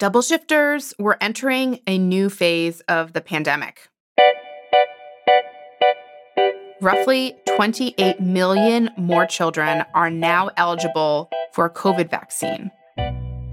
[0.00, 3.90] Double shifters, we're entering a new phase of the pandemic.
[6.80, 12.70] Roughly 28 million more children are now eligible for a COVID vaccine.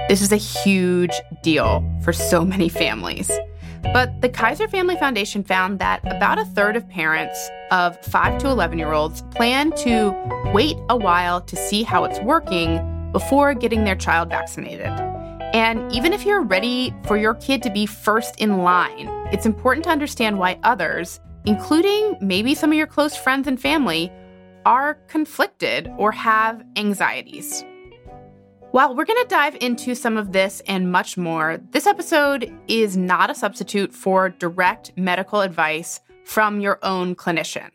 [0.07, 1.11] This is a huge
[1.43, 3.29] deal for so many families.
[3.81, 8.47] But the Kaiser Family Foundation found that about a third of parents of 5 to
[8.47, 10.15] 11 year olds plan to
[10.53, 15.16] wait a while to see how it's working before getting their child vaccinated.
[15.53, 19.85] And even if you're ready for your kid to be first in line, it's important
[19.85, 24.11] to understand why others, including maybe some of your close friends and family,
[24.65, 27.63] are conflicted or have anxieties.
[28.71, 32.97] While we're going to dive into some of this and much more, this episode is
[32.97, 37.69] not a substitute for direct medical advice from your own clinician.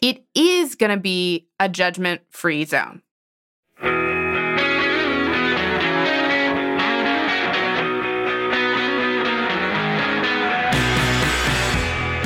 [0.00, 3.02] It is going to be a judgment free zone.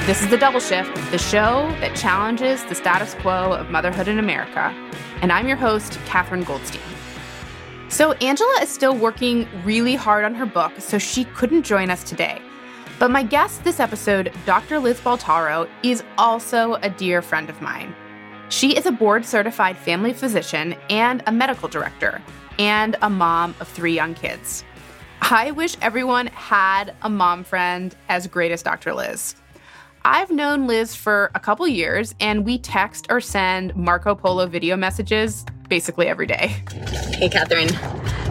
[0.07, 4.21] This is The Double Shift, the show that challenges the status quo of motherhood in
[4.21, 4.73] America.
[5.21, 6.81] And I'm your host, Katherine Goldstein.
[7.89, 12.05] So, Angela is still working really hard on her book, so she couldn't join us
[12.05, 12.41] today.
[13.01, 14.79] But my guest this episode, Dr.
[14.79, 17.93] Liz Baltaro, is also a dear friend of mine.
[18.49, 22.23] She is a board certified family physician and a medical director,
[22.61, 24.63] and a mom of three young kids.
[25.21, 28.95] I wish everyone had a mom friend as great as Dr.
[28.95, 29.35] Liz.
[30.09, 34.77] I've known Liz for a couple years, and we text or send Marco Polo video
[34.77, 36.55] messages basically every day.
[37.15, 37.71] Hey, Katherine.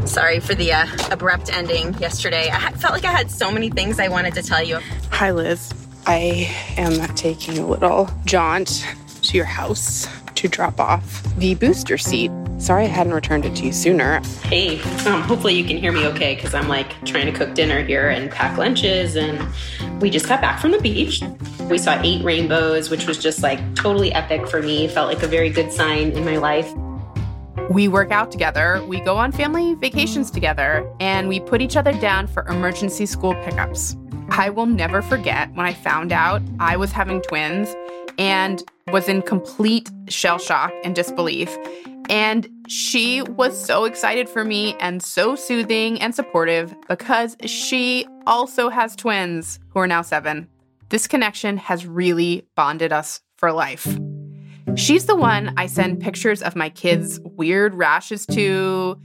[0.08, 2.50] Sorry for the uh, abrupt ending yesterday.
[2.50, 4.80] I felt like I had so many things I wanted to tell you.
[5.12, 5.74] Hi, Liz.
[6.08, 8.88] I am taking a little jaunt
[9.24, 12.32] to your house to drop off the booster seat.
[12.58, 14.22] Sorry I hadn't returned it to you sooner.
[14.44, 17.84] Hey, um, hopefully you can hear me okay because I'm like trying to cook dinner
[17.84, 19.16] here and pack lunches.
[19.16, 19.46] And
[20.02, 21.22] we just got back from the beach.
[21.70, 24.88] We saw eight rainbows, which was just like totally epic for me.
[24.88, 26.72] Felt like a very good sign in my life.
[27.70, 31.94] We work out together, we go on family vacations together, and we put each other
[31.94, 33.98] down for emergency school pickups.
[34.30, 37.76] I will never forget when I found out I was having twins
[38.18, 41.56] and was in complete shell shock and disbelief.
[42.10, 48.70] And she was so excited for me and so soothing and supportive because she also
[48.70, 50.48] has twins who are now seven.
[50.90, 53.98] This connection has really bonded us for life.
[54.76, 59.00] She's the one I send pictures of my kids' weird rashes to.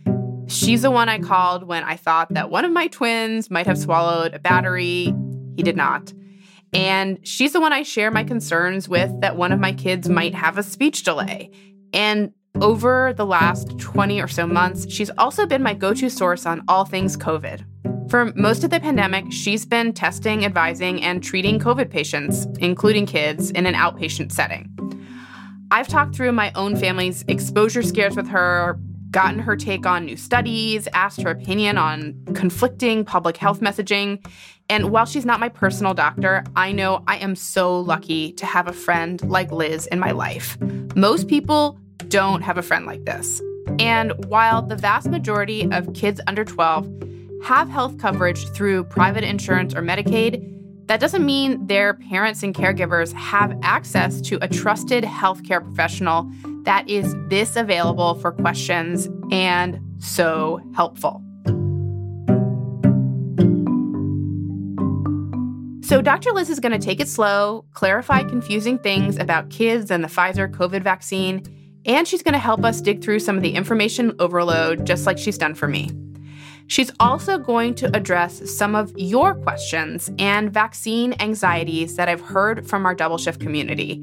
[0.46, 3.78] She's the one I called when I thought that one of my twins might have
[3.78, 5.14] swallowed a battery.
[5.56, 6.12] He did not.
[6.72, 10.34] And she's the one I share my concerns with that one of my kids might
[10.34, 11.50] have a speech delay.
[11.92, 16.46] And over the last 20 or so months, she's also been my go to source
[16.46, 17.64] on all things COVID.
[18.10, 23.50] For most of the pandemic, she's been testing, advising, and treating COVID patients, including kids,
[23.52, 24.68] in an outpatient setting.
[25.70, 28.80] I've talked through my own family's exposure scares with her,
[29.12, 34.24] gotten her take on new studies, asked her opinion on conflicting public health messaging.
[34.70, 38.68] And while she's not my personal doctor, I know I am so lucky to have
[38.68, 40.56] a friend like Liz in my life.
[40.94, 41.76] Most people
[42.06, 43.42] don't have a friend like this.
[43.80, 46.88] And while the vast majority of kids under 12
[47.42, 50.46] have health coverage through private insurance or Medicaid,
[50.86, 56.30] that doesn't mean their parents and caregivers have access to a trusted healthcare professional
[56.62, 61.24] that is this available for questions and so helpful.
[65.90, 66.30] So, Dr.
[66.30, 70.48] Liz is going to take it slow, clarify confusing things about kids and the Pfizer
[70.48, 71.42] COVID vaccine,
[71.84, 75.18] and she's going to help us dig through some of the information overload, just like
[75.18, 75.90] she's done for me.
[76.68, 82.68] She's also going to address some of your questions and vaccine anxieties that I've heard
[82.68, 83.94] from our double shift community.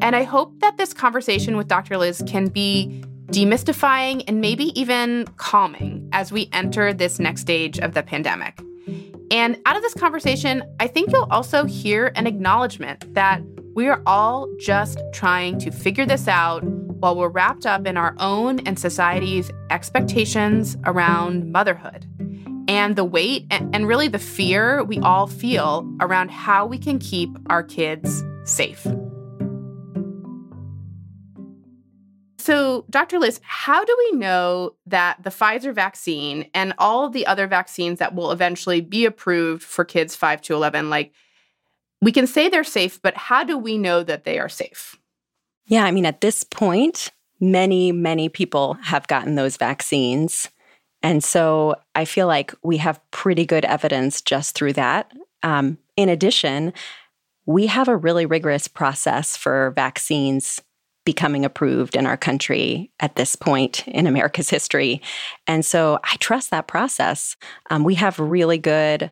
[0.00, 1.98] And I hope that this conversation with Dr.
[1.98, 7.92] Liz can be demystifying and maybe even calming as we enter this next stage of
[7.92, 8.58] the pandemic.
[9.30, 13.42] And out of this conversation, I think you'll also hear an acknowledgement that
[13.74, 18.14] we are all just trying to figure this out while we're wrapped up in our
[18.18, 22.06] own and society's expectations around motherhood
[22.68, 27.30] and the weight and really the fear we all feel around how we can keep
[27.48, 28.86] our kids safe.
[32.46, 33.18] So, Dr.
[33.18, 38.14] Liz, how do we know that the Pfizer vaccine and all the other vaccines that
[38.14, 41.12] will eventually be approved for kids 5 to 11, like
[42.00, 44.96] we can say they're safe, but how do we know that they are safe?
[45.66, 47.10] Yeah, I mean, at this point,
[47.40, 50.48] many, many people have gotten those vaccines.
[51.02, 55.10] And so I feel like we have pretty good evidence just through that.
[55.42, 56.74] Um, in addition,
[57.44, 60.60] we have a really rigorous process for vaccines
[61.06, 65.00] becoming approved in our country at this point in America's history.
[65.46, 67.36] And so I trust that process.
[67.70, 69.10] Um, we have really good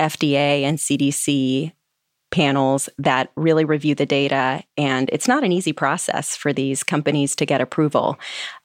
[0.00, 1.72] FDA and CDC
[2.32, 4.64] panels that really review the data.
[4.76, 8.18] And it's not an easy process for these companies to get approval.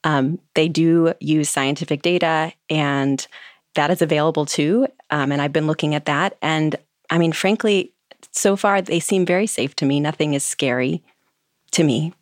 [0.03, 3.27] Um, they do use scientific data, and
[3.75, 4.87] that is available too.
[5.11, 6.37] Um, and I've been looking at that.
[6.41, 6.77] And
[7.11, 7.93] I mean, frankly,
[8.31, 9.99] so far they seem very safe to me.
[9.99, 11.03] Nothing is scary
[11.73, 12.13] to me.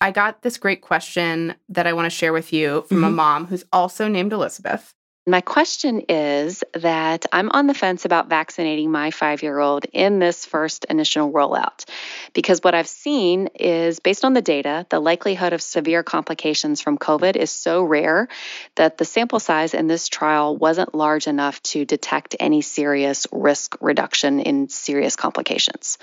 [0.00, 3.04] I got this great question that I want to share with you from mm-hmm.
[3.06, 4.94] a mom who's also named Elizabeth.
[5.28, 10.20] My question is that I'm on the fence about vaccinating my five year old in
[10.20, 11.84] this first initial rollout
[12.32, 16.96] because what I've seen is based on the data, the likelihood of severe complications from
[16.96, 18.28] COVID is so rare
[18.76, 23.76] that the sample size in this trial wasn't large enough to detect any serious risk
[23.82, 25.98] reduction in serious complications.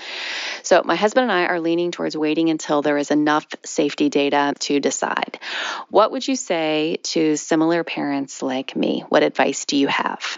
[0.61, 4.53] So, my husband and I are leaning towards waiting until there is enough safety data
[4.59, 5.39] to decide.
[5.89, 9.03] What would you say to similar parents like me?
[9.15, 10.37] What advice do you have?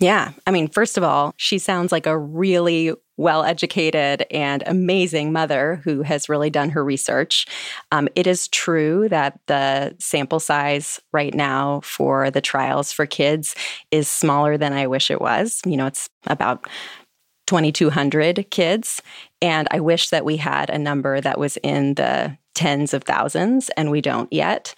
[0.00, 0.32] Yeah.
[0.46, 5.80] I mean, first of all, she sounds like a really well educated and amazing mother
[5.82, 7.46] who has really done her research.
[7.90, 13.54] Um, it is true that the sample size right now for the trials for kids
[13.90, 15.62] is smaller than I wish it was.
[15.64, 16.68] You know, it's about
[17.46, 19.00] 2,200 kids.
[19.40, 23.70] And I wish that we had a number that was in the tens of thousands,
[23.70, 24.74] and we don't yet.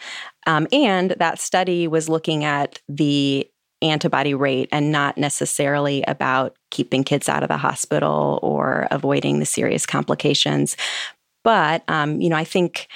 [0.46, 3.48] Um, and that study was looking at the
[3.82, 9.46] antibody rate and not necessarily about keeping kids out of the hospital or avoiding the
[9.46, 10.76] serious complications.
[11.44, 12.86] But, um, you know, I think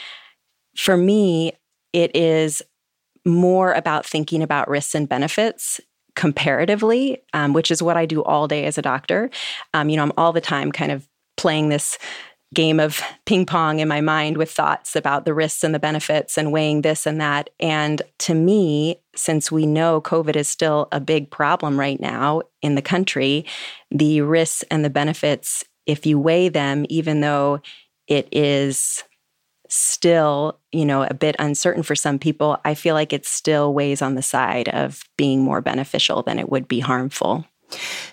[0.76, 1.52] for me,
[1.92, 2.62] it is
[3.24, 5.80] more about thinking about risks and benefits
[6.14, 9.30] comparatively, um, which is what I do all day as a doctor.
[9.74, 11.98] Um, you know, I'm all the time kind of playing this
[12.54, 16.38] game of ping pong in my mind with thoughts about the risks and the benefits
[16.38, 17.50] and weighing this and that.
[17.58, 22.74] And to me, since we know COVID is still a big problem right now in
[22.74, 23.44] the country,
[23.90, 27.60] the risks and the benefits, if you weigh them, even though
[28.06, 29.02] it is
[29.68, 34.00] still, you know, a bit uncertain for some people, I feel like it still weighs
[34.00, 37.44] on the side of being more beneficial than it would be harmful.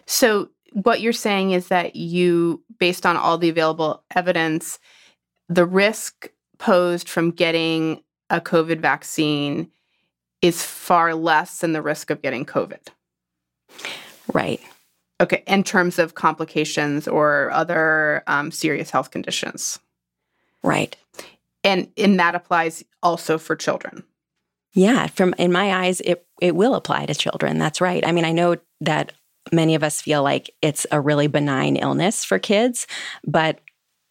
[0.08, 4.80] So what you're saying is that you, based on all the available evidence,
[5.50, 9.70] the risk posed from getting a COVID vaccine
[10.42, 12.88] is far less than the risk of getting COVID.
[14.34, 14.60] Right.
[15.22, 15.44] Okay.
[15.48, 19.80] In terms of complications or other um, serious health conditions.
[20.64, 20.96] Right.
[21.64, 24.04] And and that applies also for children.
[24.74, 27.58] Yeah, from in my eyes, it it will apply to children.
[27.58, 28.06] That's right.
[28.06, 29.14] I mean, I know that
[29.52, 32.88] many of us feel like it's a really benign illness for kids,
[33.26, 33.60] but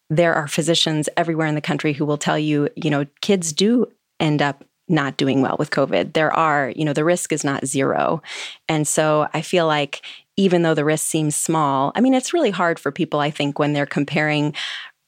[0.09, 3.87] there are physicians everywhere in the country who will tell you, you know, kids do
[4.19, 6.13] end up not doing well with COVID.
[6.13, 8.21] There are, you know, the risk is not zero.
[8.67, 10.01] And so I feel like
[10.35, 13.59] even though the risk seems small, I mean, it's really hard for people, I think,
[13.59, 14.53] when they're comparing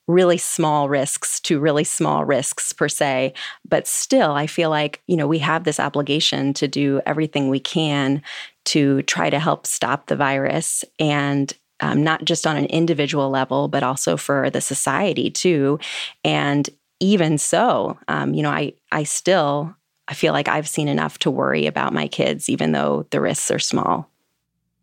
[0.07, 3.33] really small risks to really small risks per se.
[3.67, 7.59] But still, I feel like, you know, we have this obligation to do everything we
[7.59, 8.21] can
[8.65, 13.67] to try to help stop the virus and um, not just on an individual level,
[13.67, 15.79] but also for the society too.
[16.23, 19.75] And even so, um, you know, I I still
[20.07, 23.51] I feel like I've seen enough to worry about my kids, even though the risks
[23.51, 24.09] are small.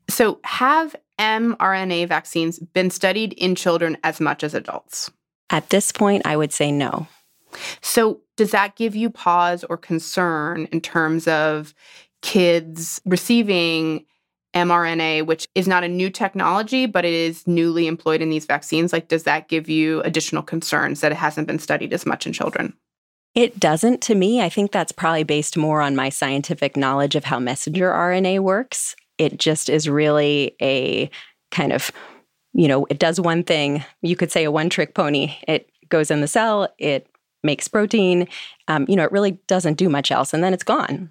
[0.09, 5.11] So, have mRNA vaccines been studied in children as much as adults?
[5.51, 7.07] At this point, I would say no.
[7.81, 11.75] So, does that give you pause or concern in terms of
[12.23, 14.07] kids receiving
[14.55, 18.93] mRNA, which is not a new technology, but it is newly employed in these vaccines?
[18.93, 22.33] Like, does that give you additional concerns that it hasn't been studied as much in
[22.33, 22.75] children?
[23.35, 24.43] It doesn't to me.
[24.43, 28.95] I think that's probably based more on my scientific knowledge of how messenger RNA works.
[29.17, 31.11] It just is really a
[31.51, 31.91] kind of,
[32.53, 33.85] you know, it does one thing.
[34.03, 35.37] You could say a one trick pony.
[35.49, 37.07] It goes in the cell, it
[37.43, 38.29] makes protein.
[38.69, 41.11] Um, you know, it really doesn't do much else, and then it's gone.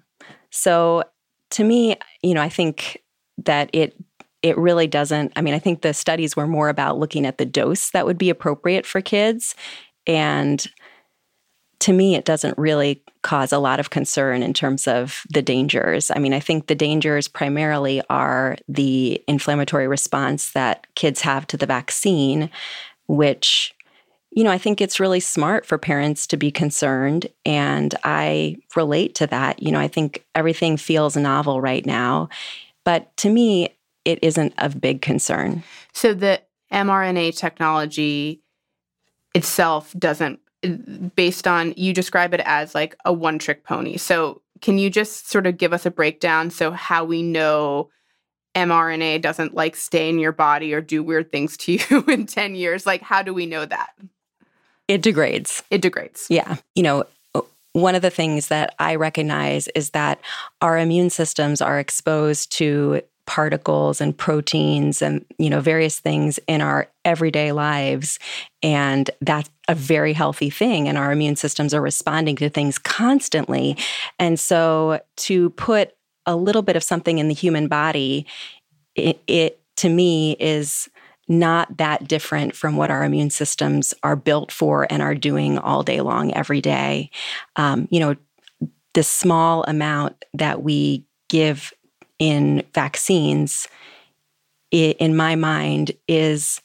[0.52, 1.02] So
[1.50, 3.02] to me, you know, I think
[3.38, 3.96] that it
[4.42, 5.32] it really doesn't.
[5.36, 8.18] I mean, I think the studies were more about looking at the dose that would
[8.18, 9.54] be appropriate for kids.
[10.06, 10.64] And
[11.80, 16.10] to me, it doesn't really cause a lot of concern in terms of the dangers.
[16.14, 21.56] I mean, I think the dangers primarily are the inflammatory response that kids have to
[21.56, 22.50] the vaccine,
[23.06, 23.74] which
[24.34, 27.26] you know, I think it's really smart for parents to be concerned.
[27.44, 29.62] And I relate to that.
[29.62, 32.30] You know, I think everything feels novel right now.
[32.84, 35.62] But to me, it isn't of big concern.
[35.92, 36.40] So the
[36.72, 38.40] mRNA technology
[39.34, 40.40] itself doesn't,
[41.14, 43.98] based on you describe it as like a one trick pony.
[43.98, 46.50] So can you just sort of give us a breakdown?
[46.50, 47.90] So, how we know
[48.54, 52.54] mRNA doesn't like stay in your body or do weird things to you in 10
[52.54, 52.86] years?
[52.86, 53.90] Like, how do we know that?
[54.92, 55.62] It degrades.
[55.70, 56.26] It degrades.
[56.28, 56.56] Yeah.
[56.74, 57.04] You know,
[57.72, 60.20] one of the things that I recognize is that
[60.60, 66.60] our immune systems are exposed to particles and proteins and you know various things in
[66.60, 68.18] our everyday lives
[68.64, 73.76] and that's a very healthy thing and our immune systems are responding to things constantly
[74.18, 75.94] and so to put
[76.26, 78.26] a little bit of something in the human body
[78.96, 80.90] it, it to me is
[81.32, 85.82] not that different from what our immune systems are built for and are doing all
[85.82, 87.10] day long every day
[87.56, 88.14] um, you know
[88.94, 91.72] the small amount that we give
[92.18, 93.66] in vaccines,
[94.70, 96.60] in my mind, is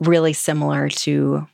[0.00, 1.46] really similar to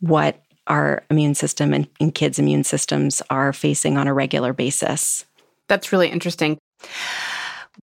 [0.00, 5.24] what our immune system and, and kids' immune systems are facing on a regular basis.
[5.66, 6.58] That's really interesting.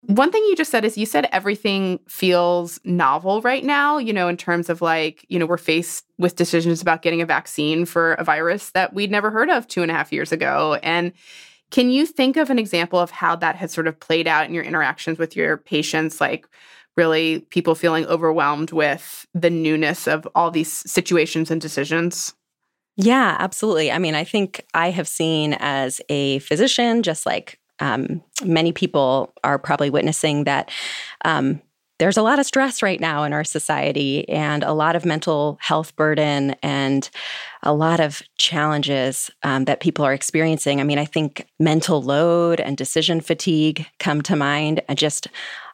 [0.09, 4.27] One thing you just said is you said everything feels novel right now, you know,
[4.27, 8.13] in terms of like, you know, we're faced with decisions about getting a vaccine for
[8.13, 10.79] a virus that we'd never heard of two and a half years ago.
[10.81, 11.13] And
[11.69, 14.53] can you think of an example of how that has sort of played out in
[14.55, 16.19] your interactions with your patients?
[16.19, 16.47] Like,
[16.97, 22.33] really, people feeling overwhelmed with the newness of all these situations and decisions?
[22.95, 23.91] Yeah, absolutely.
[23.91, 29.33] I mean, I think I have seen as a physician, just like um, many people
[29.43, 30.71] are probably witnessing, that
[31.25, 31.61] um,
[31.99, 35.57] there's a lot of stress right now in our society and a lot of mental
[35.61, 37.09] health burden and
[37.61, 40.79] a lot of challenges um, that people are experiencing.
[40.79, 45.27] I mean, I think mental load and decision fatigue come to mind, and just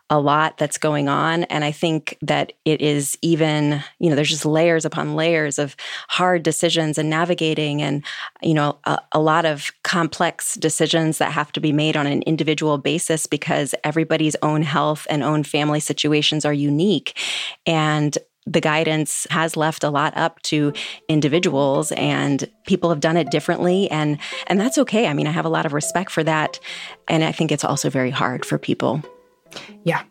[0.09, 1.45] a lot that's going on.
[1.45, 5.75] And I think that it is even, you know, there's just layers upon layers of
[6.09, 8.05] hard decisions and navigating and,
[8.41, 12.21] you know, a, a, lot of complex decisions that have to be made on an
[12.23, 17.17] individual basis because everybody's own health and own family situations are unique.
[17.65, 20.71] And the guidance has left a lot up to
[21.09, 25.07] individuals and people have done it differently and and that's okay.
[25.07, 26.59] I mean, I have a lot of respect for that
[27.07, 29.01] and I think it's also very hard for people.
[29.83, 30.03] Yeah.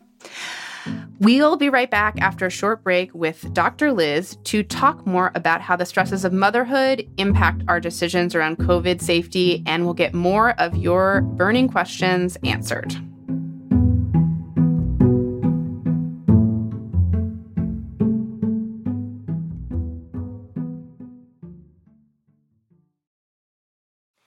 [1.21, 3.93] We'll be right back after a short break with Dr.
[3.93, 9.01] Liz to talk more about how the stresses of motherhood impact our decisions around COVID
[9.01, 12.95] safety, and we'll get more of your burning questions answered.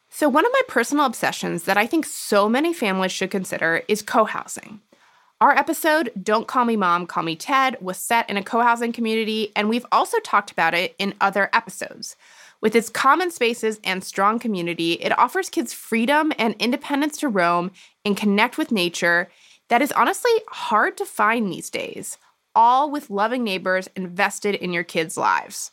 [0.10, 4.02] So, one of my personal obsessions that I think so many families should consider is
[4.02, 4.82] co housing.
[5.40, 8.92] Our episode, Don't Call Me Mom, Call Me Ted, was set in a co housing
[8.92, 12.16] community, and we've also talked about it in other episodes.
[12.60, 17.70] With its common spaces and strong community, it offers kids freedom and independence to roam
[18.04, 19.30] and connect with nature
[19.68, 22.18] that is honestly hard to find these days,
[22.56, 25.70] all with loving neighbors invested in your kids' lives.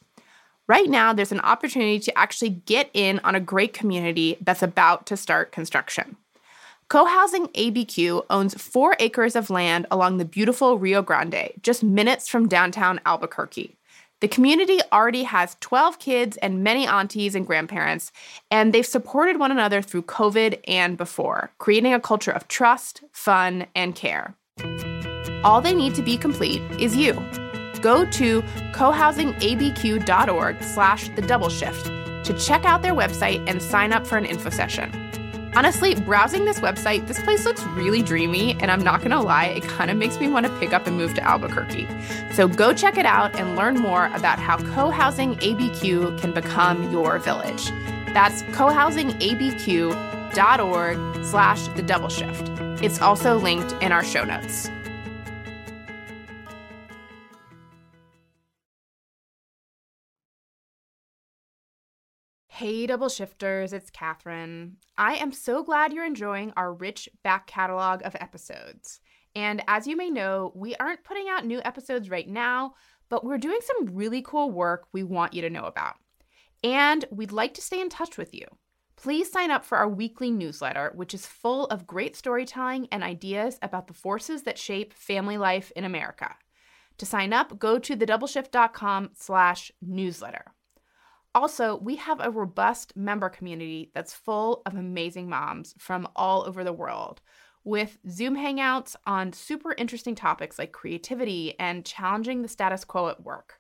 [0.69, 5.07] Right now, there's an opportunity to actually get in on a great community that's about
[5.07, 6.19] to start construction.
[6.89, 12.49] Co-housing ABQ owns four acres of land along the beautiful Rio Grande, just minutes from
[12.49, 13.77] downtown Albuquerque.
[14.21, 18.13] The community already has 12 kids and many aunties and grandparents,
[18.51, 23.67] and they've supported one another through COVID and before, creating a culture of trust, fun,
[23.75, 24.35] and care.
[25.43, 27.13] All they need to be complete is you.
[27.83, 28.41] Go to
[28.73, 31.87] cohousingabq.org slash the double shift
[32.25, 34.91] to check out their website and sign up for an info session.
[35.57, 39.63] Honestly, browsing this website, this place looks really dreamy, and I'm not gonna lie, it
[39.63, 41.87] kind of makes me want to pick up and move to Albuquerque.
[42.33, 46.91] So go check it out and learn more about how co housing ABQ can become
[46.91, 47.71] your village.
[48.13, 52.51] That's cohousingabq.org slash the double shift.
[52.83, 54.69] It's also linked in our show notes.
[62.65, 64.79] Hey, double shifters, it's Katherine.
[64.97, 69.01] I am so glad you're enjoying our rich back catalog of episodes.
[69.37, 72.73] And as you may know, we aren't putting out new episodes right now,
[73.11, 75.97] but we're doing some really cool work we want you to know about.
[76.63, 78.47] And we'd like to stay in touch with you.
[78.97, 83.59] Please sign up for our weekly newsletter, which is full of great storytelling and ideas
[83.61, 86.35] about the forces that shape family life in America.
[86.97, 90.54] To sign up, go to thedoubleshift.com slash newsletter.
[91.35, 96.63] Also, we have a robust member community that's full of amazing moms from all over
[96.63, 97.21] the world
[97.65, 103.25] with Zoom hangouts on super interesting topics like creativity and challenging the status quo at
[103.25, 103.59] work.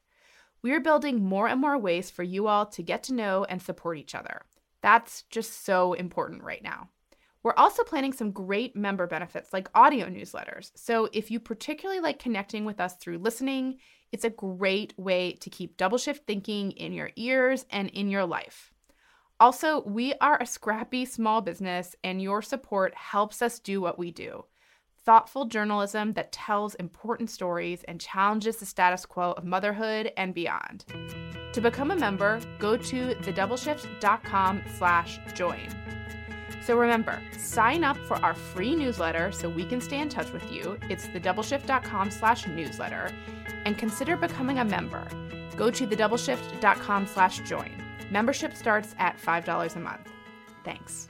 [0.62, 3.60] We are building more and more ways for you all to get to know and
[3.60, 4.42] support each other.
[4.82, 6.90] That's just so important right now.
[7.42, 10.70] We're also planning some great member benefits like audio newsletters.
[10.74, 13.78] So if you particularly like connecting with us through listening,
[14.14, 18.24] it's a great way to keep double shift thinking in your ears and in your
[18.24, 18.72] life.
[19.40, 24.12] Also, we are a scrappy small business, and your support helps us do what we
[24.12, 24.44] do
[25.04, 30.86] thoughtful journalism that tells important stories and challenges the status quo of motherhood and beyond.
[31.52, 35.68] To become a member, go to thedoubleshift.com slash join.
[36.64, 40.50] So remember, sign up for our free newsletter so we can stay in touch with
[40.50, 40.78] you.
[40.88, 43.12] It's thedoubleshift.com slash newsletter.
[43.64, 45.06] And consider becoming a member.
[45.56, 47.70] Go to thedoubleshift.com slash join.
[48.10, 50.08] Membership starts at $5 a month.
[50.64, 51.08] Thanks.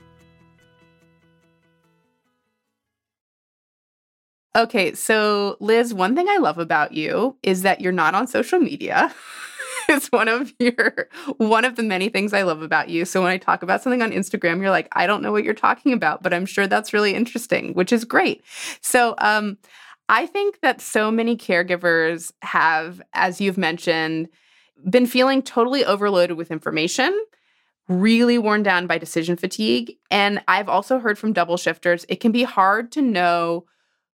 [4.57, 8.61] Okay, so Liz, one thing I love about you is that you're not on social
[8.61, 9.13] media.
[9.89, 11.09] it's one of your
[11.39, 13.05] one of the many things I love about you.
[13.05, 15.55] So when I talk about something on Instagram, you're like, I don't know what you're
[15.55, 18.45] talking about, but I'm sure that's really interesting, which is great.
[18.81, 19.59] So um
[20.09, 24.29] I think that so many caregivers have, as you've mentioned,
[24.89, 27.19] been feeling totally overloaded with information,
[27.89, 29.97] really worn down by decision fatigue.
[30.11, 33.65] And I've also heard from double shifters, it can be hard to know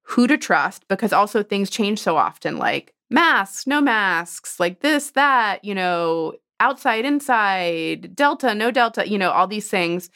[0.03, 5.11] who to trust because also things change so often, like masks, no masks, like this,
[5.11, 10.09] that, you know, outside, inside, delta, no delta, you know, all these things.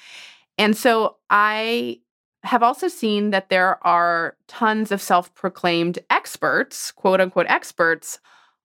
[0.57, 1.99] And so I
[2.43, 8.19] have also seen that there are tons of self proclaimed experts, quote unquote experts,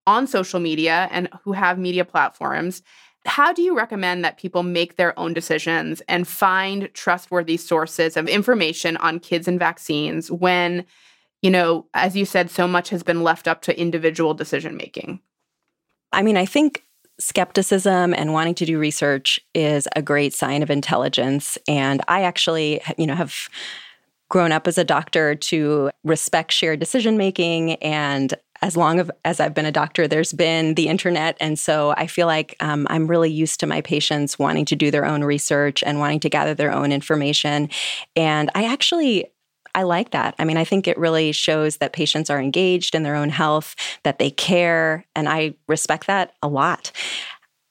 [0.07, 2.83] on social media and who have media platforms.
[3.27, 8.27] How do you recommend that people make their own decisions and find trustworthy sources of
[8.27, 10.87] information on kids and vaccines when
[11.43, 15.21] you know, as you said, so much has been left up to individual decision making?
[16.13, 16.85] I mean, I think
[17.21, 21.59] skepticism and wanting to do research is a great sign of intelligence.
[21.67, 23.35] And I actually, you know, have
[24.29, 29.55] grown up as a doctor to respect shared decision making and as long as I've
[29.55, 31.37] been a doctor, there's been the internet.
[31.41, 34.91] And so I feel like um, I'm really used to my patients wanting to do
[34.91, 37.71] their own research and wanting to gather their own information.
[38.17, 39.27] And I actually
[39.79, 40.35] I like that.
[40.41, 43.77] I mean, I think it really shows that patients are engaged in their own health,
[44.03, 46.91] that they care, and I respect that a lot.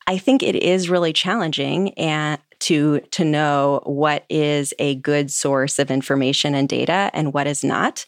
[0.08, 5.80] I think it is really challenging and to to know what is a good source
[5.80, 8.06] of information and data and what is not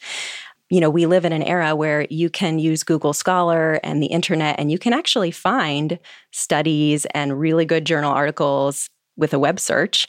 [0.69, 4.07] you know, we live in an era where you can use Google Scholar and the
[4.07, 5.97] internet, and you can actually find
[6.31, 10.07] studies and really good journal articles with a web search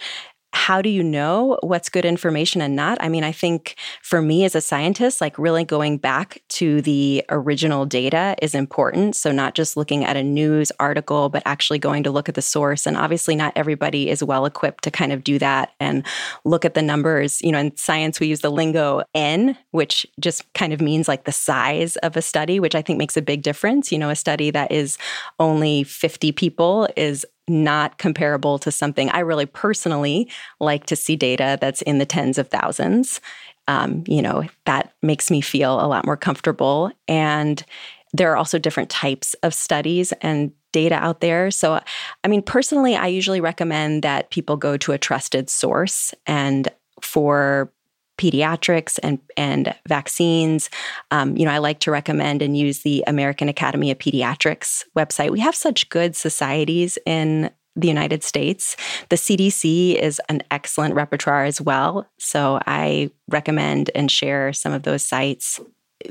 [0.53, 2.99] how do you know what's good information and not?
[3.01, 7.25] I mean, I think for me as a scientist, like really going back to the
[7.29, 9.15] original data is important.
[9.15, 12.43] So, not just looking at a news article, but actually going to look at the
[12.43, 12.87] source.
[12.87, 16.05] And obviously, not everybody is well equipped to kind of do that and
[16.45, 17.41] look at the numbers.
[17.43, 21.25] You know, in science, we use the lingo N, which just kind of means like
[21.25, 23.93] the size of a study, which I think makes a big difference.
[23.93, 24.99] You know, a study that is
[25.39, 31.59] only 50 people is not comparable to something I really personally like to see data
[31.61, 33.21] that's in the tens of thousands.
[33.69, 36.91] Um, you know, that makes me feel a lot more comfortable.
[37.09, 37.65] And
[38.13, 41.51] there are also different types of studies and data out there.
[41.51, 41.81] So,
[42.25, 46.15] I mean, personally, I usually recommend that people go to a trusted source.
[46.27, 46.69] And
[47.01, 47.73] for
[48.21, 50.69] pediatrics and and vaccines.
[51.11, 55.31] Um, you know, I like to recommend and use the American Academy of Pediatrics website.
[55.31, 58.77] We have such good societies in the United States.
[59.09, 62.07] The CDC is an excellent repertoire as well.
[62.19, 65.61] So I recommend and share some of those sites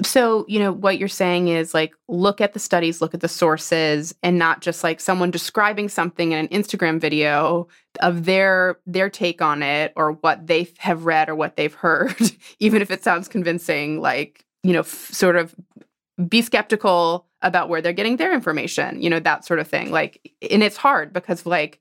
[0.04, 3.28] so you know what you're saying is like look at the studies look at the
[3.28, 7.68] sources and not just like someone describing something in an instagram video
[8.02, 12.16] of their their take on it or what they have read or what they've heard
[12.60, 15.56] even if it sounds convincing like you know f- sort of
[16.28, 20.34] be skeptical about where they're getting their information you know that sort of thing like
[20.52, 21.80] and it's hard because like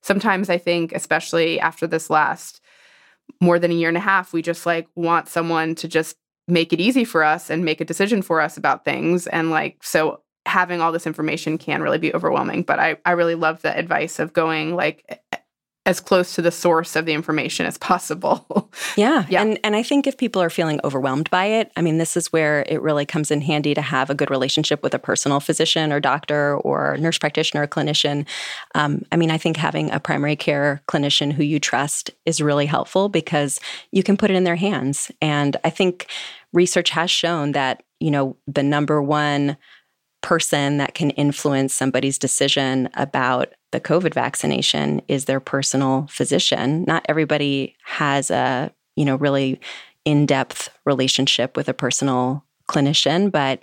[0.00, 2.60] sometimes i think especially after this last
[3.40, 6.16] more than a year and a half we just like want someone to just
[6.50, 9.26] make it easy for us and make a decision for us about things.
[9.26, 12.62] And like, so having all this information can really be overwhelming.
[12.62, 15.22] But I, I really love the advice of going like
[15.86, 18.70] as close to the source of the information as possible.
[18.96, 19.24] yeah.
[19.30, 19.40] yeah.
[19.40, 22.32] And and I think if people are feeling overwhelmed by it, I mean this is
[22.32, 25.90] where it really comes in handy to have a good relationship with a personal physician
[25.90, 28.26] or doctor or nurse practitioner or clinician.
[28.74, 32.66] Um, I mean, I think having a primary care clinician who you trust is really
[32.66, 33.58] helpful because
[33.90, 35.10] you can put it in their hands.
[35.22, 36.08] And I think
[36.52, 39.56] research has shown that, you know, the number one
[40.22, 46.84] person that can influence somebody's decision about the COVID vaccination is their personal physician.
[46.86, 49.60] Not everybody has a, you know, really
[50.04, 53.62] in-depth relationship with a personal clinician, but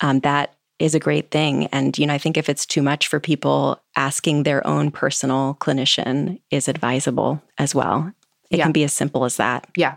[0.00, 1.66] um, that is a great thing.
[1.66, 5.58] And, you know, I think if it's too much for people, asking their own personal
[5.60, 8.12] clinician is advisable as well.
[8.50, 8.64] It yeah.
[8.64, 9.68] can be as simple as that.
[9.76, 9.96] Yeah.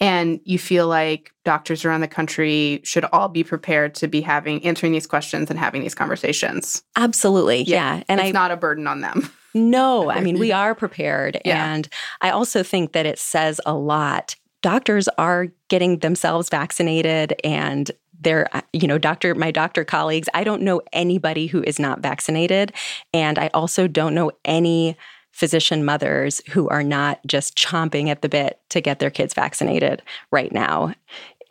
[0.00, 4.64] And you feel like doctors around the country should all be prepared to be having
[4.64, 6.82] answering these questions and having these conversations.
[6.96, 7.62] Absolutely.
[7.64, 7.96] Yeah.
[7.96, 8.02] yeah.
[8.08, 9.30] And it's I, not a burden on them.
[9.52, 11.40] No, I mean, we are prepared.
[11.44, 11.72] Yeah.
[11.72, 11.88] And
[12.22, 14.34] I also think that it says a lot.
[14.62, 17.90] Doctors are getting themselves vaccinated and
[18.22, 22.00] they're, uh, you know, doctor, my doctor colleagues, I don't know anybody who is not
[22.00, 22.72] vaccinated.
[23.12, 24.96] And I also don't know any
[25.40, 30.02] physician mothers who are not just chomping at the bit to get their kids vaccinated
[30.30, 30.94] right now.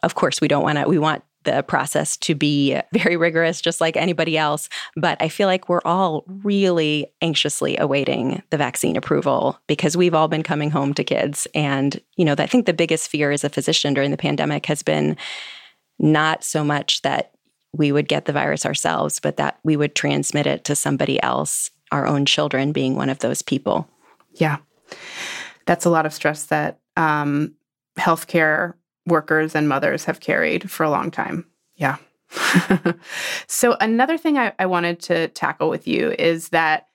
[0.04, 3.82] Of course, we don't want to, we want the process to be very rigorous, just
[3.82, 4.70] like anybody else.
[4.96, 10.28] But I feel like we're all really anxiously awaiting the vaccine approval because we've all
[10.28, 11.48] been coming home to kids.
[11.56, 14.84] And, you know, I think the biggest fear as a physician during the pandemic has
[14.84, 15.18] been
[15.98, 17.32] not so much that
[17.74, 21.72] we would get the virus ourselves, but that we would transmit it to somebody else
[21.92, 23.88] our own children being one of those people.
[24.34, 24.58] Yeah.
[25.66, 27.54] That's a lot of stress that um,
[27.98, 28.74] healthcare
[29.06, 31.46] workers and mothers have carried for a long time.
[31.76, 31.98] Yeah.
[33.48, 36.86] so, another thing I, I wanted to tackle with you is that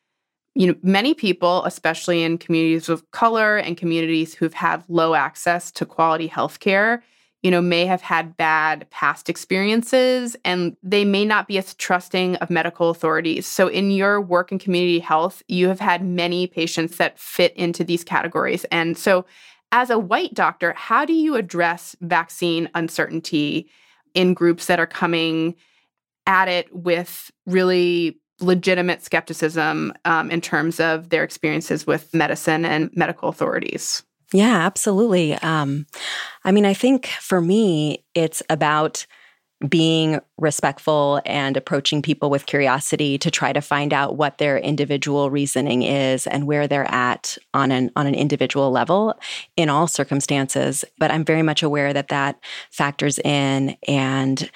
[0.55, 5.73] you know many people especially in communities of color and communities who've had low access
[5.73, 7.03] to quality health care
[7.45, 12.37] you know, may have had bad past experiences and they may not be as trusting
[12.37, 13.47] of medical authorities.
[13.47, 17.85] So, in your work in community health, you have had many patients that fit into
[17.85, 18.65] these categories.
[18.73, 19.27] And so,
[19.73, 23.69] as a white doctor, how do you address vaccine uncertainty
[24.15, 25.55] in groups that are coming
[26.27, 32.91] at it with really legitimate skepticism um, in terms of their experiences with medicine and
[32.95, 34.03] medical authorities?
[34.35, 35.35] Yeah, absolutely.
[35.35, 35.87] Um,
[36.45, 39.07] I mean, I think for me, it's about
[39.69, 45.31] being respectful and approaching people with curiosity to try to find out what their individual
[45.31, 49.15] reasoning is and where they're at on an on an individual level
[49.57, 52.39] in all circumstances but i'm very much aware that that
[52.71, 54.51] factors in and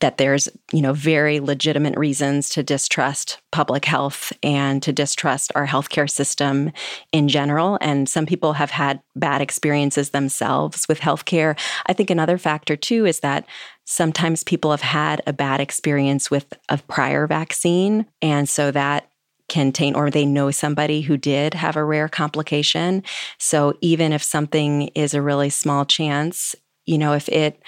[0.00, 5.66] that there's you know very legitimate reasons to distrust public health and to distrust our
[5.66, 6.72] healthcare system
[7.12, 7.78] in general.
[7.80, 11.58] And some people have had bad experiences themselves with healthcare.
[11.86, 13.46] I think another factor too is that
[13.84, 18.06] sometimes people have had a bad experience with a prior vaccine.
[18.20, 19.08] And so that
[19.48, 23.02] can taint or they know somebody who did have a rare complication.
[23.38, 26.54] So even if something is a really small chance
[26.86, 27.62] you know if it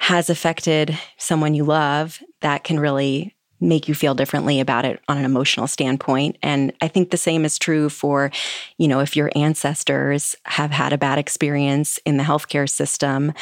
[0.00, 5.16] has affected someone you love, that can really make you feel differently about it on
[5.16, 6.36] an emotional standpoint.
[6.42, 8.30] And I think the same is true for,
[8.76, 13.32] you know, if your ancestors have had a bad experience in the healthcare system,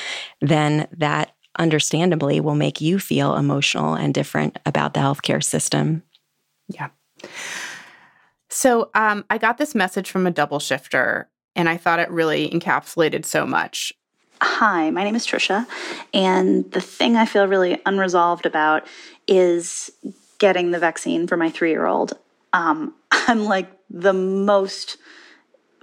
[0.41, 6.03] then that understandably will make you feel emotional and different about the healthcare system.
[6.69, 6.91] Yeah.
[8.49, 12.49] So um, I got this message from a double shifter, and I thought it really
[12.51, 13.93] encapsulated so much.
[14.45, 15.69] Hi, my name is Trisha,
[16.13, 18.85] and the thing I feel really unresolved about
[19.29, 19.93] is
[20.41, 22.19] getting the vaccine for my three year old.
[22.53, 24.97] Um, I'm like the most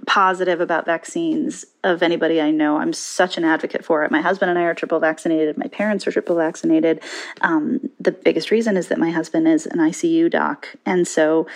[0.06, 2.76] positive about vaccines of anybody I know.
[2.76, 4.10] I'm such an advocate for it.
[4.10, 5.56] My husband and I are triple vaccinated.
[5.56, 7.02] My parents are triple vaccinated.
[7.40, 10.68] Um, the biggest reason is that my husband is an ICU doc.
[10.84, 11.46] And so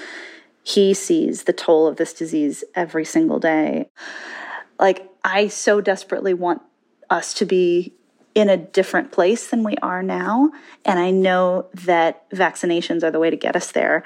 [0.63, 3.91] he sees the toll of this disease every single day.
[4.79, 6.63] Like, I so desperately want
[7.11, 7.93] us to be
[8.35, 10.51] in a different place than we are now.
[10.85, 14.03] And I know that vaccinations are the way to get us there.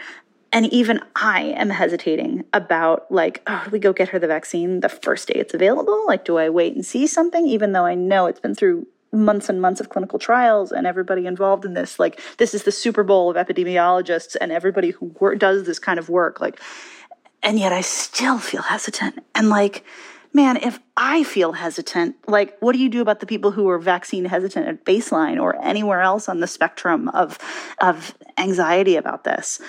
[0.53, 4.81] And even I am hesitating about like, oh, do we go get her the vaccine
[4.81, 6.07] the first day it's available?
[6.07, 7.47] Like, do I wait and see something?
[7.47, 11.27] Even though I know it's been through months and months of clinical trials and everybody
[11.27, 11.99] involved in this.
[11.99, 16.09] Like, this is the Super Bowl of epidemiologists and everybody who does this kind of
[16.09, 16.41] work.
[16.41, 16.61] Like,
[17.43, 19.25] and yet I still feel hesitant.
[19.35, 19.85] And like,
[20.33, 23.79] man, if I feel hesitant, like, what do you do about the people who are
[23.79, 27.39] vaccine hesitant at baseline or anywhere else on the spectrum of,
[27.81, 29.61] of anxiety about this?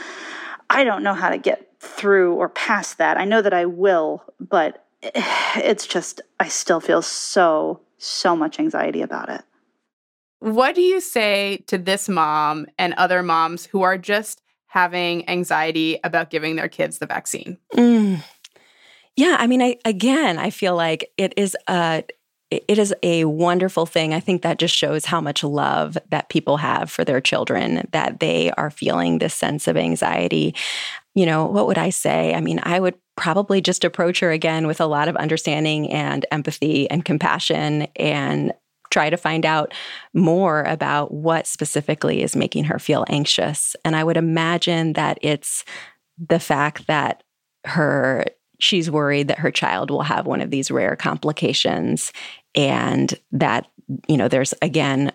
[0.70, 3.18] I don't know how to get through or past that.
[3.18, 9.02] I know that I will, but it's just, I still feel so, so much anxiety
[9.02, 9.42] about it.
[10.40, 16.00] What do you say to this mom and other moms who are just having anxiety
[16.04, 17.58] about giving their kids the vaccine?
[17.74, 18.24] Mm.
[19.16, 22.04] Yeah, I mean, I again, I feel like it is a
[22.52, 24.12] it is a wonderful thing.
[24.14, 28.20] I think that just shows how much love that people have for their children, that
[28.20, 30.56] they are feeling this sense of anxiety.
[31.14, 32.34] You know, what would I say?
[32.34, 36.26] I mean, I would probably just approach her again with a lot of understanding and
[36.32, 38.52] empathy and compassion and
[38.90, 39.72] try to find out
[40.16, 43.76] more about what specifically is making her feel anxious.
[43.86, 45.64] And I would imagine that it's
[46.18, 47.22] the fact that
[47.66, 48.26] her
[48.60, 52.14] she's worried that her child will have one of these rare complications
[52.56, 53.68] and that
[54.08, 55.12] you know there's again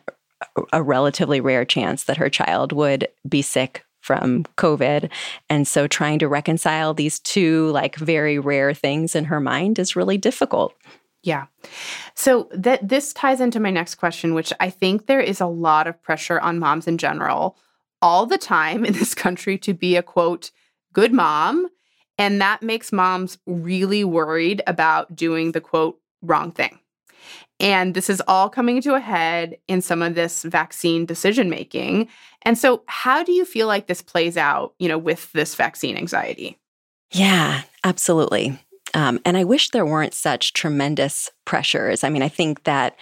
[0.72, 5.10] a relatively rare chance that her child would be sick from covid
[5.48, 9.96] and so trying to reconcile these two like very rare things in her mind is
[9.96, 10.74] really difficult
[11.24, 11.46] yeah.
[12.14, 15.86] So that this ties into my next question which I think there is a lot
[15.86, 17.56] of pressure on moms in general
[18.02, 20.50] all the time in this country to be a quote
[20.92, 21.66] good mom
[22.18, 26.78] and that makes moms really worried about doing the quote wrong thing.
[27.60, 32.08] And this is all coming to a head in some of this vaccine decision making.
[32.42, 35.96] And so, how do you feel like this plays out, you know, with this vaccine
[35.96, 36.58] anxiety?
[37.12, 38.58] Yeah, absolutely.
[38.92, 42.04] Um, and I wish there weren't such tremendous pressures.
[42.04, 42.96] I mean, I think that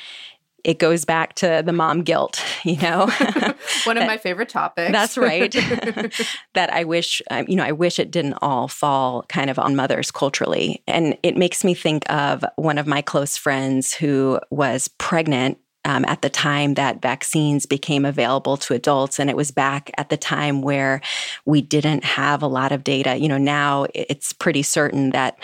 [0.64, 3.06] it goes back to the mom guilt, you know.
[3.84, 4.92] One of my favorite topics.
[4.92, 5.52] That's right.
[6.54, 9.76] that I wish, um, you know, I wish it didn't all fall kind of on
[9.76, 10.82] mothers culturally.
[10.86, 16.04] And it makes me think of one of my close friends who was pregnant um,
[16.04, 19.18] at the time that vaccines became available to adults.
[19.18, 21.00] And it was back at the time where
[21.44, 23.16] we didn't have a lot of data.
[23.16, 25.38] You know, now it's pretty certain that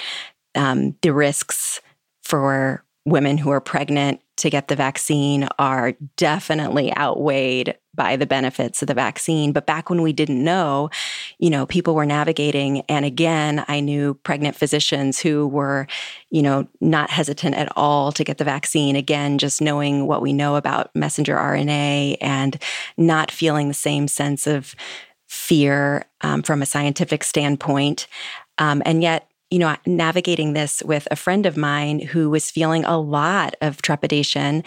[0.54, 1.80] um, the risks
[2.22, 8.80] for women who are pregnant to get the vaccine are definitely outweighed by the benefits
[8.80, 9.52] of the vaccine.
[9.52, 10.88] But back when we didn't know,
[11.38, 12.82] you know, people were navigating.
[12.82, 15.88] And again, I knew pregnant physicians who were,
[16.30, 18.94] you know, not hesitant at all to get the vaccine.
[18.94, 22.62] Again, just knowing what we know about messenger RNA and
[22.96, 24.76] not feeling the same sense of
[25.26, 28.06] fear um, from a scientific standpoint.
[28.58, 32.84] Um, and yet, you know, navigating this with a friend of mine who was feeling
[32.84, 34.62] a lot of trepidation.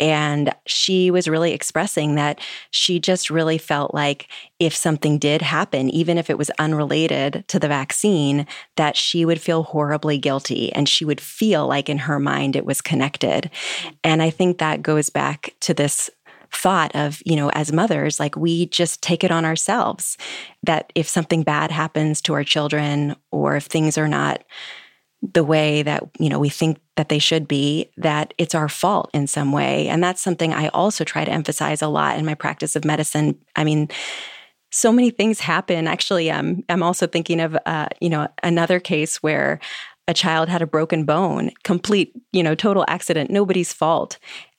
[0.00, 4.28] And she was really expressing that she just really felt like
[4.60, 9.40] if something did happen, even if it was unrelated to the vaccine, that she would
[9.40, 13.50] feel horribly guilty and she would feel like in her mind it was connected.
[13.82, 13.94] Mm.
[14.04, 16.10] And I think that goes back to this
[16.52, 20.16] thought of, you know, as mothers, like we just take it on ourselves
[20.62, 24.44] that if something bad happens to our children or if things are not
[25.20, 29.10] the way that, you know, we think that they should be, that it's our fault
[29.12, 29.88] in some way.
[29.88, 33.36] And that's something I also try to emphasize a lot in my practice of medicine.
[33.56, 33.88] I mean,
[34.70, 35.88] so many things happen.
[35.88, 39.60] Actually, um, I'm also thinking of, uh, you know, another case where
[40.06, 44.18] a child had a broken bone, complete, you know, total accident, nobody's fault.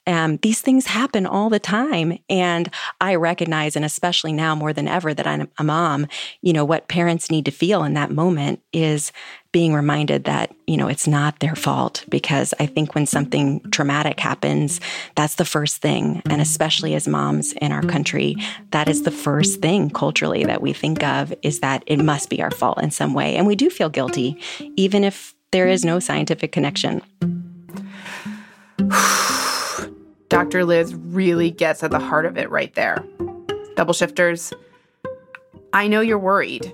[0.09, 2.17] Um, these things happen all the time.
[2.29, 2.69] And
[2.99, 6.07] I recognize, and especially now more than ever, that I'm a mom,
[6.41, 9.11] you know, what parents need to feel in that moment is
[9.51, 12.05] being reminded that, you know, it's not their fault.
[12.09, 14.81] Because I think when something traumatic happens,
[15.15, 16.23] that's the first thing.
[16.27, 18.35] And especially as moms in our country,
[18.71, 22.41] that is the first thing culturally that we think of is that it must be
[22.41, 23.35] our fault in some way.
[23.35, 24.41] And we do feel guilty,
[24.75, 27.01] even if there is no scientific connection.
[30.29, 30.63] Dr.
[30.63, 33.03] Liz really gets at the heart of it right there.
[33.75, 34.53] Double shifters,
[35.73, 36.73] I know you're worried.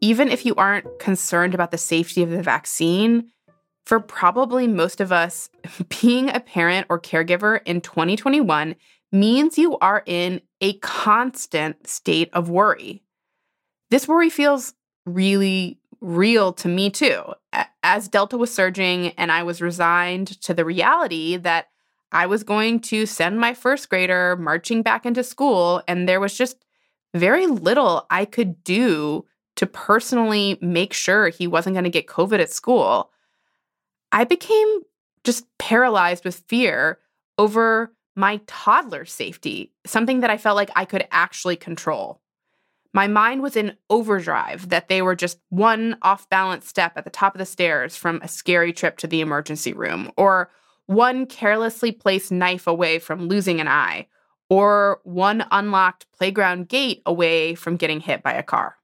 [0.00, 3.30] Even if you aren't concerned about the safety of the vaccine,
[3.84, 5.48] for probably most of us,
[6.00, 8.74] being a parent or caregiver in 2021
[9.12, 13.02] means you are in a constant state of worry.
[13.90, 17.22] This worry feels really real to me too.
[17.82, 21.68] As Delta was surging and I was resigned to the reality that
[22.16, 26.34] I was going to send my first grader marching back into school, and there was
[26.34, 26.64] just
[27.12, 29.26] very little I could do
[29.56, 33.10] to personally make sure he wasn't going to get COVID at school.
[34.12, 34.80] I became
[35.24, 37.00] just paralyzed with fear
[37.36, 42.22] over my toddler's safety, something that I felt like I could actually control.
[42.94, 47.10] My mind was in overdrive that they were just one off balance step at the
[47.10, 50.50] top of the stairs from a scary trip to the emergency room, or
[50.86, 54.06] one carelessly placed knife away from losing an eye,
[54.48, 58.76] or one unlocked playground gate away from getting hit by a car.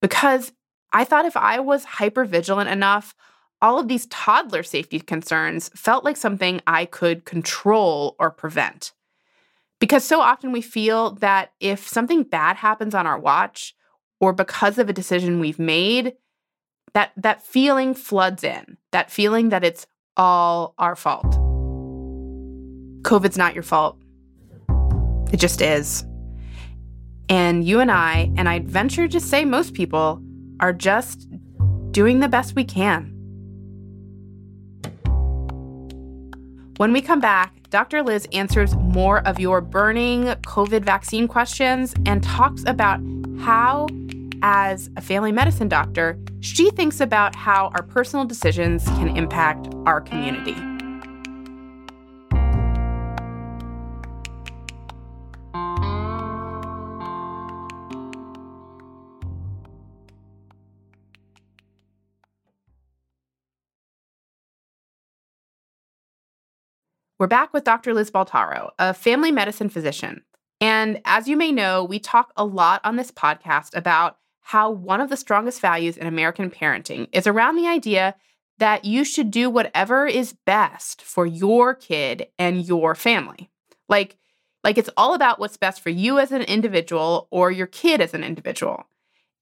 [0.00, 0.52] because
[0.92, 3.14] I thought if I was hyper vigilant enough,
[3.62, 8.92] all of these toddler safety concerns felt like something I could control or prevent.
[9.78, 13.74] Because so often we feel that if something bad happens on our watch
[14.18, 16.14] or because of a decision we've made,
[16.92, 18.76] that that feeling floods in.
[18.90, 19.86] That feeling that it's
[20.20, 21.24] all our fault.
[23.02, 23.96] COVID's not your fault.
[25.32, 26.04] It just is.
[27.30, 30.22] And you and I, and I'd venture to say most people,
[30.60, 31.26] are just
[31.90, 33.16] doing the best we can.
[36.76, 38.02] When we come back, Dr.
[38.02, 43.00] Liz answers more of your burning COVID vaccine questions and talks about
[43.38, 43.86] how,
[44.42, 50.00] as a family medicine doctor, she thinks about how our personal decisions can impact our
[50.00, 50.56] community.
[67.18, 67.92] We're back with Dr.
[67.92, 70.22] Liz Baltaro, a family medicine physician.
[70.62, 75.00] And as you may know, we talk a lot on this podcast about how one
[75.00, 78.14] of the strongest values in American parenting is around the idea
[78.58, 83.50] that you should do whatever is best for your kid and your family.
[83.88, 84.16] Like,
[84.62, 88.12] like it's all about what's best for you as an individual or your kid as
[88.12, 88.84] an individual.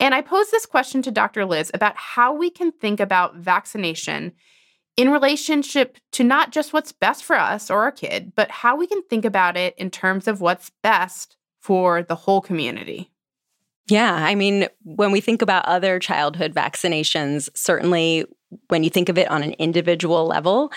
[0.01, 1.45] And I posed this question to Dr.
[1.45, 4.33] Liz about how we can think about vaccination
[4.97, 8.87] in relationship to not just what's best for us or our kid, but how we
[8.87, 13.11] can think about it in terms of what's best for the whole community.
[13.89, 18.27] Yeah, I mean, when we think about other childhood vaccinations, certainly
[18.69, 20.73] when you think of it on an individual level,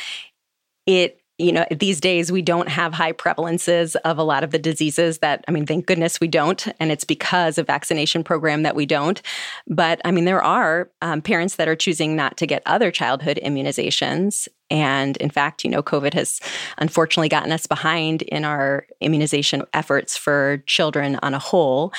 [0.85, 4.59] it you know, these days we don't have high prevalences of a lot of the
[4.59, 6.67] diseases that, I mean, thank goodness we don't.
[6.79, 9.21] And it's because of vaccination program that we don't.
[9.67, 13.39] But I mean, there are um, parents that are choosing not to get other childhood
[13.43, 14.47] immunizations.
[14.69, 16.39] And in fact, you know, COVID has
[16.77, 21.91] unfortunately gotten us behind in our immunization efforts for children on a whole.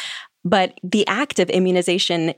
[0.44, 2.35] But the act of immunization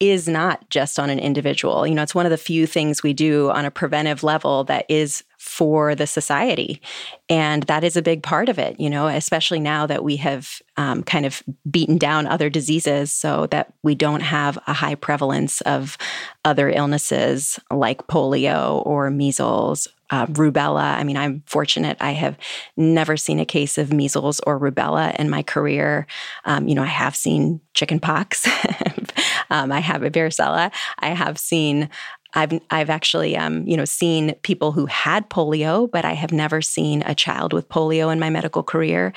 [0.00, 1.86] is not just on an individual.
[1.86, 4.86] You know, it's one of the few things we do on a preventive level that
[4.88, 6.80] is for the society.
[7.28, 10.60] And that is a big part of it, you know, especially now that we have
[10.76, 15.60] um, kind of beaten down other diseases so that we don't have a high prevalence
[15.62, 15.98] of
[16.44, 19.88] other illnesses like polio or measles.
[20.10, 20.96] Uh, rubella.
[20.96, 21.98] I mean, I'm fortunate.
[22.00, 22.38] I have
[22.78, 26.06] never seen a case of measles or rubella in my career.
[26.46, 28.46] Um, you know, I have seen chickenpox.
[29.50, 30.72] um, I have a varicella.
[30.98, 31.90] I have seen
[32.34, 36.60] I've I've actually um, you know seen people who had polio, but I have never
[36.60, 39.12] seen a child with polio in my medical career.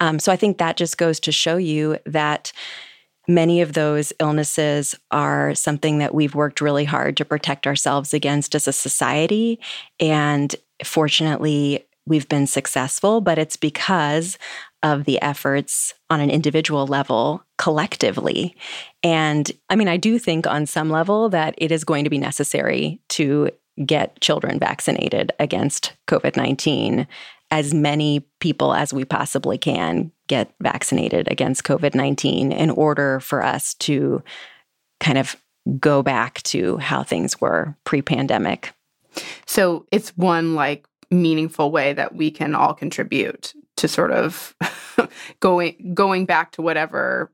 [0.00, 2.52] Um, so I think that just goes to show you that
[3.26, 8.54] many of those illnesses are something that we've worked really hard to protect ourselves against
[8.54, 9.58] as a society,
[10.00, 11.86] and fortunately.
[12.06, 14.36] We've been successful, but it's because
[14.82, 18.54] of the efforts on an individual level collectively.
[19.02, 22.18] And I mean, I do think on some level that it is going to be
[22.18, 23.50] necessary to
[23.84, 27.06] get children vaccinated against COVID 19.
[27.50, 33.44] As many people as we possibly can get vaccinated against COVID 19 in order for
[33.44, 34.22] us to
[35.00, 35.36] kind of
[35.78, 38.72] go back to how things were pre pandemic.
[39.46, 44.54] So it's one like meaningful way that we can all contribute to sort of
[45.40, 47.30] going going back to whatever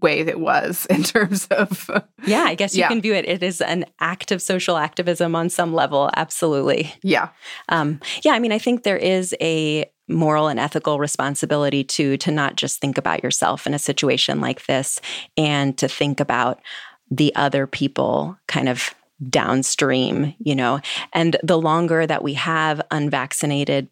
[0.00, 1.88] way it was in terms of
[2.26, 2.88] yeah i guess you yeah.
[2.88, 6.92] can view it it is an act of social activism on some level absolutely.
[7.02, 7.28] Yeah.
[7.68, 12.30] Um, yeah i mean i think there is a moral and ethical responsibility to to
[12.30, 15.00] not just think about yourself in a situation like this
[15.36, 16.60] and to think about
[17.10, 18.94] the other people kind of
[19.28, 20.80] downstream you know?
[21.12, 23.88] And the longer that we have unvaccinated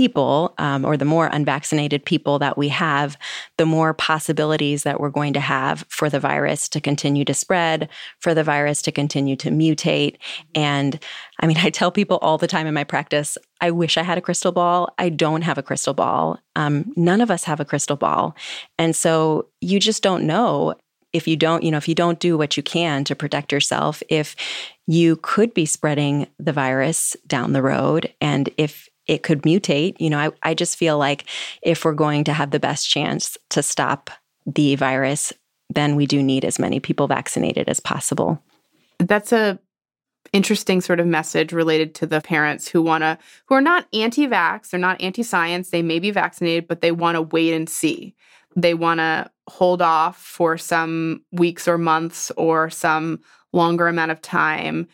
[0.00, 3.18] people, um, or the more unvaccinated people that we have,
[3.58, 7.86] the more possibilities that we're going to have for the virus to continue to spread,
[8.18, 10.16] for the virus to continue to mutate.
[10.54, 10.98] And
[11.40, 14.16] I mean, I tell people all the time in my practice, I wish I had
[14.16, 14.88] a crystal ball.
[14.96, 16.38] I don't have a crystal ball.
[16.56, 18.34] Um, none of us have a crystal ball.
[18.78, 20.76] And so you just don't know
[21.12, 24.02] if you don't, you know, if you don't do what you can to protect yourself,
[24.08, 24.34] if
[24.86, 29.96] you could be spreading the virus down the road, and if it could mutate.
[29.98, 31.24] You know, I, I just feel like
[31.62, 34.08] if we're going to have the best chance to stop
[34.46, 35.32] the virus,
[35.68, 38.40] then we do need as many people vaccinated as possible.
[38.98, 39.58] That's a
[40.32, 44.70] interesting sort of message related to the parents who want to who are not anti-vax,
[44.70, 48.14] they're not anti-science, they may be vaccinated, but they want to wait and see.
[48.54, 53.20] They want to hold off for some weeks or months or some
[53.52, 54.86] longer amount of time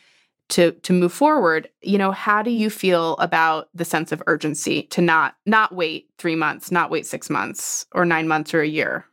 [0.48, 4.82] to to move forward you know how do you feel about the sense of urgency
[4.84, 8.68] to not not wait 3 months not wait 6 months or 9 months or a
[8.68, 9.04] year?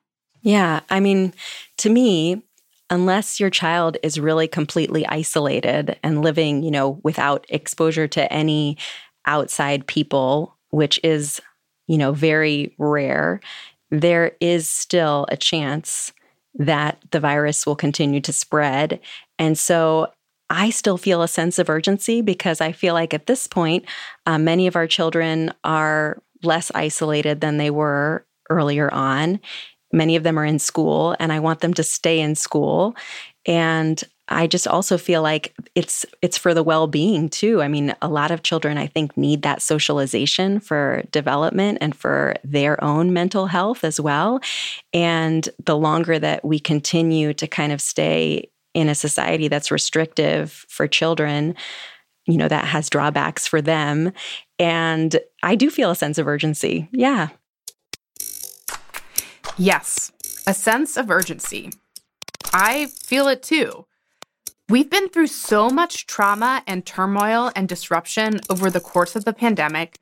[0.41, 1.33] Yeah i mean
[1.77, 2.43] to me
[2.89, 8.77] unless your child is really completely isolated and living you know without exposure to any
[9.25, 11.41] outside people which is
[11.87, 13.39] you know very rare
[13.89, 16.11] there is still a chance
[16.55, 18.99] that the virus will continue to spread.
[19.39, 20.07] And so
[20.49, 23.85] I still feel a sense of urgency because I feel like at this point,
[24.25, 29.39] uh, many of our children are less isolated than they were earlier on.
[29.91, 32.95] Many of them are in school, and I want them to stay in school.
[33.45, 37.61] And I just also feel like it's it's for the well-being too.
[37.61, 42.35] I mean, a lot of children I think need that socialization for development and for
[42.43, 44.39] their own mental health as well.
[44.93, 50.65] And the longer that we continue to kind of stay in a society that's restrictive
[50.67, 51.55] for children,
[52.25, 54.11] you know, that has drawbacks for them.
[54.59, 56.89] And I do feel a sense of urgency.
[56.91, 57.29] Yeah.
[59.57, 60.11] Yes,
[60.47, 61.71] a sense of urgency.
[62.53, 63.85] I feel it too.
[64.69, 69.33] We've been through so much trauma and turmoil and disruption over the course of the
[69.33, 69.99] pandemic.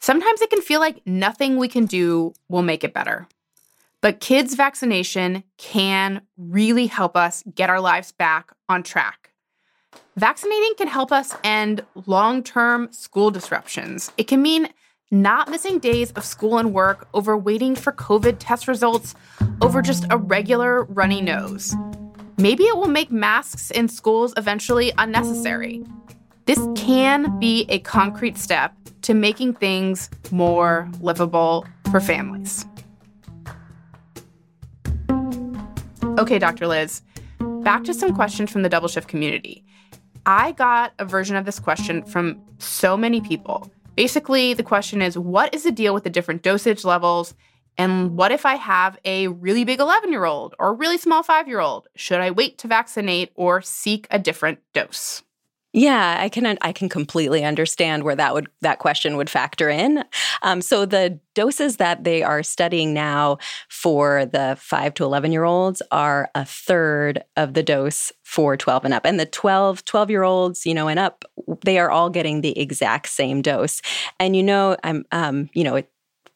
[0.00, 3.28] Sometimes it can feel like nothing we can do will make it better.
[4.02, 9.32] But kids' vaccination can really help us get our lives back on track.
[10.16, 14.10] Vaccinating can help us end long term school disruptions.
[14.16, 14.68] It can mean
[15.10, 19.14] not missing days of school and work over waiting for COVID test results
[19.60, 21.74] over just a regular runny nose.
[22.38, 25.84] Maybe it will make masks in schools eventually unnecessary.
[26.46, 28.72] This can be a concrete step
[29.02, 32.64] to making things more livable for families.
[36.18, 36.66] Okay, Dr.
[36.66, 37.02] Liz,
[37.62, 39.64] back to some questions from the double shift community.
[40.26, 43.70] I got a version of this question from so many people.
[43.96, 47.34] Basically, the question is what is the deal with the different dosage levels?
[47.78, 51.22] And what if I have a really big 11 year old or a really small
[51.22, 51.88] five year old?
[51.96, 55.22] Should I wait to vaccinate or seek a different dose?
[55.72, 60.02] Yeah, I can I can completely understand where that would that question would factor in.
[60.42, 65.44] Um, so the doses that they are studying now for the five to eleven year
[65.44, 70.10] olds are a third of the dose for 12 and up and the 12 12
[70.10, 71.24] year olds you know and up
[71.64, 73.82] they are all getting the exact same dose
[74.20, 75.90] and you know i'm um, you know it,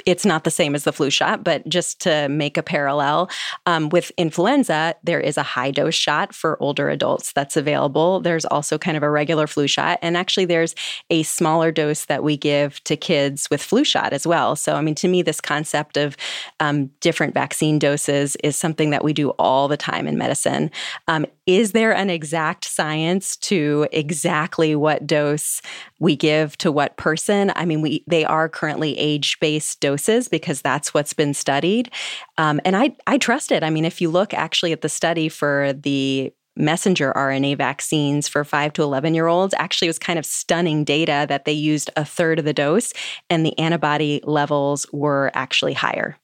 [0.07, 3.31] it's not the same as the flu shot, but just to make a parallel,
[3.67, 8.21] um, with influenza, there is a high dose shot for older adults that's available.
[8.21, 9.99] There's also kind of a regular flu shot.
[10.03, 10.75] And actually, there's
[11.11, 14.57] a smaller dose that we give to kids with flu shot as well.
[14.57, 16.17] So, I mean, to me, this concept of
[16.61, 20.71] um, different vaccine doses is something that we do all the time in medicine.
[21.09, 25.61] Um, is there an exact science to exactly what dose
[26.05, 27.53] we give to what person?
[27.57, 31.91] I mean, we they are currently age based doses because that's what's been studied,
[32.39, 33.65] um, and I I trust it.
[33.65, 38.45] I mean, if you look actually at the study for the messenger RNA vaccines for
[38.45, 41.91] 5 to 11 year olds actually it was kind of stunning data that they used
[41.97, 42.93] a third of the dose
[43.29, 46.17] and the antibody levels were actually higher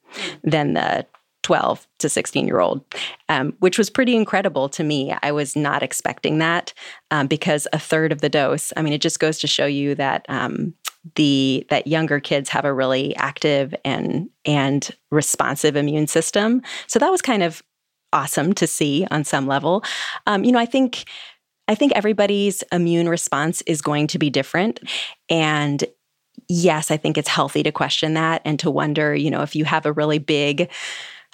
[0.45, 1.05] than the
[1.51, 2.84] 12 to 16 year old,
[3.28, 5.12] um, which was pretty incredible to me.
[5.20, 6.72] I was not expecting that
[7.11, 9.96] um, because a third of the dose, I mean, it just goes to show you
[9.96, 10.24] that.
[10.28, 10.74] Um,
[11.16, 17.11] the that younger kids have a really active and and responsive immune system so that
[17.11, 17.62] was kind of
[18.12, 19.82] awesome to see on some level
[20.26, 21.05] um, you know i think
[21.68, 24.78] i think everybody's immune response is going to be different
[25.30, 25.86] and
[26.51, 29.64] yes i think it's healthy to question that and to wonder you know if you
[29.64, 30.68] have a really big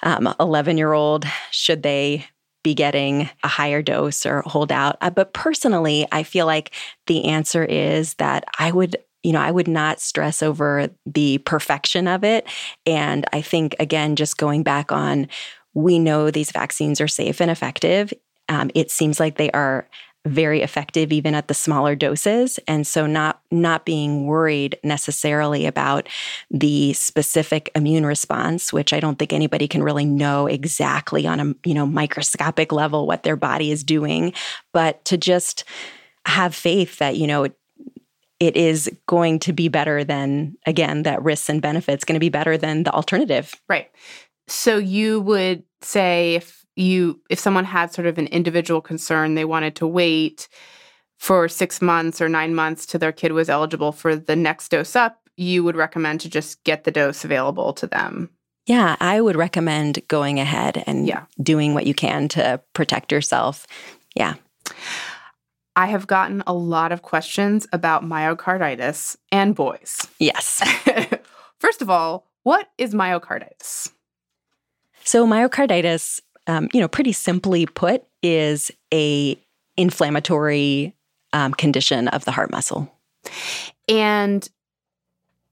[0.03, 2.25] 11 um, year old, should they
[2.63, 4.97] be getting a higher dose or hold out?
[5.01, 6.73] Uh, but personally, I feel like
[7.07, 12.07] the answer is that I would you know, I would not stress over the perfection
[12.07, 12.47] of it.
[12.85, 15.27] And I think, again, just going back on,
[15.73, 18.13] we know these vaccines are safe and effective.
[18.47, 19.89] Um, it seems like they are
[20.27, 22.59] very effective even at the smaller doses.
[22.67, 26.07] And so not not being worried necessarily about
[26.51, 31.55] the specific immune response which i don't think anybody can really know exactly on a
[31.63, 34.33] you know microscopic level what their body is doing
[34.73, 35.63] but to just
[36.25, 37.47] have faith that you know
[38.39, 42.29] it is going to be better than again that risks and benefits going to be
[42.29, 43.53] better than the alternative.
[43.67, 43.89] Right.
[44.47, 49.45] So you would say if you if someone had sort of an individual concern they
[49.45, 50.47] wanted to wait
[51.17, 54.95] for 6 months or 9 months till their kid was eligible for the next dose
[54.95, 58.29] up you would recommend to just get the dose available to them
[58.67, 61.23] Yeah, I would recommend going ahead and Yeah.
[61.41, 63.65] doing what you can to protect yourself.
[64.15, 64.33] Yeah.
[65.75, 70.07] I have gotten a lot of questions about myocarditis and boys.
[70.19, 70.61] Yes.
[71.59, 73.91] First of all, what is myocarditis?
[75.03, 79.37] So myocarditis, um, you know, pretty simply put, is a
[79.75, 80.95] inflammatory
[81.33, 82.91] um, condition of the heart muscle.
[83.87, 84.47] And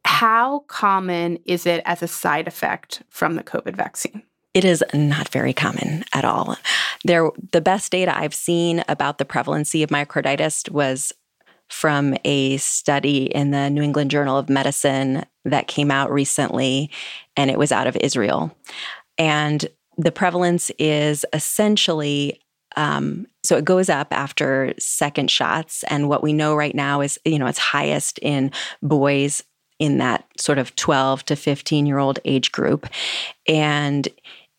[0.04, 4.24] how common is it as a side effect from the COVID vaccine?
[4.54, 6.56] It is not very common at all.
[7.04, 11.12] There, the best data I've seen about the prevalency of myocarditis was
[11.70, 16.90] from a study in the New England Journal of Medicine that came out recently,
[17.36, 18.56] and it was out of Israel.
[19.18, 19.68] And
[19.98, 22.40] the prevalence is essentially
[22.78, 25.84] um, so it goes up after second shots.
[25.84, 29.44] And what we know right now is, you know, it's highest in boys
[29.80, 32.88] in that sort of 12 to 15 year old age group.
[33.48, 34.08] And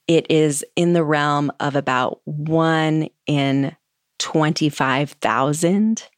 [0.09, 3.76] it is in the realm of about one in
[4.18, 6.09] 25,000.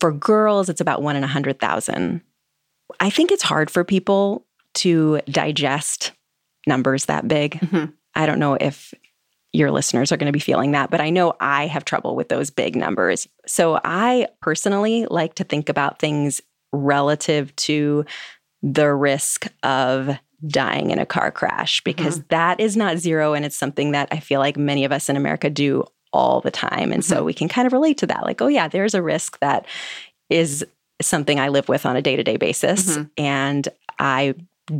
[0.00, 2.20] For girls, it's about one in 100,000.
[3.00, 6.12] I think it's hard for people to digest
[6.66, 7.52] numbers that big.
[7.60, 7.92] Mhm.
[8.16, 8.92] I don't know if
[9.52, 12.28] your listeners are going to be feeling that, but I know I have trouble with
[12.28, 13.28] those big numbers.
[13.46, 16.42] So I personally like to think about things
[16.72, 18.04] relative to
[18.62, 23.32] the risk of dying in a car crash because that is not zero.
[23.32, 26.50] And it's something that I feel like many of us in America do all the
[26.50, 26.92] time.
[26.92, 28.24] And so we can kind of relate to that.
[28.24, 29.66] Like, oh, yeah, there's a risk that
[30.28, 30.64] is
[31.00, 32.96] something I live with on a day to day basis.
[32.96, 33.10] Mhm.
[33.16, 34.34] And I,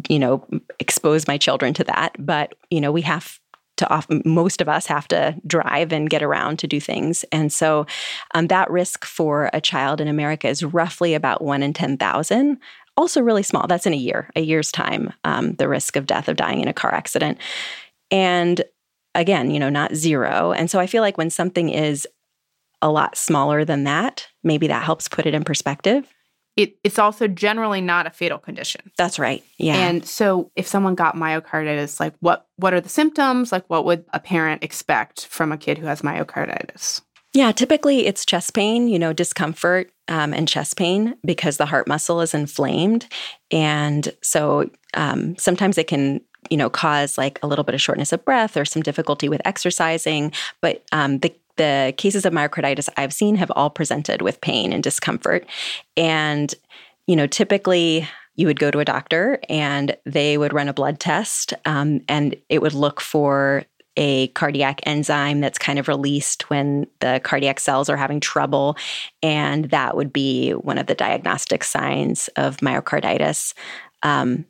[0.08, 0.46] you know,
[0.78, 2.16] expose my children to that.
[2.18, 3.40] But, you know, we have
[3.76, 7.24] to off, most of us have to drive and get around to do things.
[7.30, 7.86] And so
[8.34, 12.58] um, that risk for a child in America is roughly about one in 10,000.
[12.96, 13.66] Also, really small.
[13.66, 16.68] That's in a year, a year's time, um, the risk of death of dying in
[16.68, 17.38] a car accident.
[18.10, 18.62] And
[19.14, 20.52] again, you know, not zero.
[20.52, 22.08] And so I feel like when something is
[22.80, 26.06] a lot smaller than that, maybe that helps put it in perspective.
[26.56, 28.90] It, it's also generally not a fatal condition.
[28.96, 29.44] That's right.
[29.58, 29.76] Yeah.
[29.76, 33.52] And so if someone got myocarditis, like what what are the symptoms?
[33.52, 37.02] Like what would a parent expect from a kid who has myocarditis?
[37.34, 41.86] Yeah, typically it's chest pain, you know, discomfort um, and chest pain because the heart
[41.86, 43.06] muscle is inflamed.
[43.50, 48.14] And so um, sometimes it can, you know, cause like a little bit of shortness
[48.14, 50.32] of breath or some difficulty with exercising.
[50.62, 54.82] But um, the the cases of myocarditis I've seen have all presented with pain and
[54.82, 55.46] discomfort.
[55.96, 56.54] And,
[57.06, 61.00] you know, typically you would go to a doctor and they would run a blood
[61.00, 63.64] test um, and it would look for
[63.96, 68.76] a cardiac enzyme that's kind of released when the cardiac cells are having trouble.
[69.22, 73.54] And that would be one of the diagnostic signs of myocarditis.
[74.02, 74.44] Um,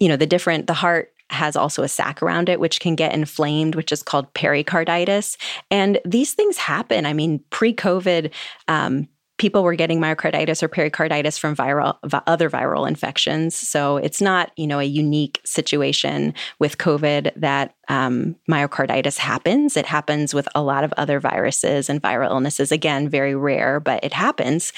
[0.00, 3.14] you know, the different, the heart has also a sac around it, which can get
[3.14, 5.36] inflamed, which is called pericarditis.
[5.70, 7.06] And these things happen.
[7.06, 8.30] I mean, pre COVID,
[8.68, 9.08] um,
[9.42, 13.56] people were getting myocarditis or pericarditis from viral vi- other viral infections.
[13.56, 19.76] So it's not you know a unique situation with covid that um, myocarditis happens.
[19.76, 22.70] It happens with a lot of other viruses and viral illnesses.
[22.70, 24.72] Again very rare but it happens.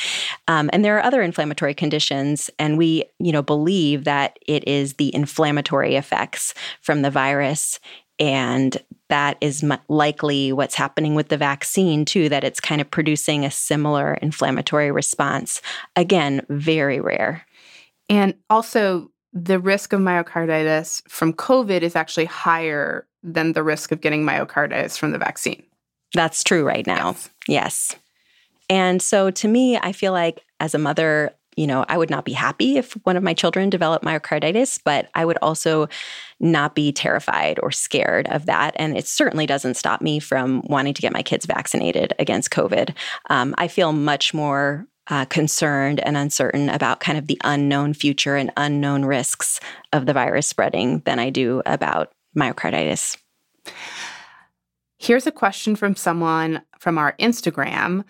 [0.49, 4.95] Um, and there are other inflammatory conditions and we you know believe that it is
[4.95, 7.81] the inflammatory effects from the virus
[8.19, 8.77] and
[9.09, 13.51] that is likely what's happening with the vaccine, too, that it's kind of producing a
[13.51, 15.61] similar inflammatory response.
[15.97, 17.45] Again, very rare.
[18.09, 24.01] And also the risk of myocarditis from COVID is actually higher than the risk of
[24.01, 25.62] getting myocarditis from the vaccine.
[26.12, 27.09] That's true right now.
[27.09, 27.31] Yes.
[27.49, 27.97] Yes.
[28.71, 32.25] And so to me, I feel like as a mother, you know, I would not
[32.25, 35.89] be happy if one of my children developed myocarditis, but I would also
[36.41, 38.75] not be terrified or scared of that.
[38.77, 42.95] And it certainly doesn't stop me from wanting to get my kids vaccinated against COVID.
[43.31, 48.37] Um, I feel much more uh, concerned and uncertain about kind of the unknown future
[48.37, 49.61] and unknown risks
[49.93, 53.17] of the virus spreading than I do about myocarditis.
[54.99, 58.05] Here's a question from someone from our Instagram.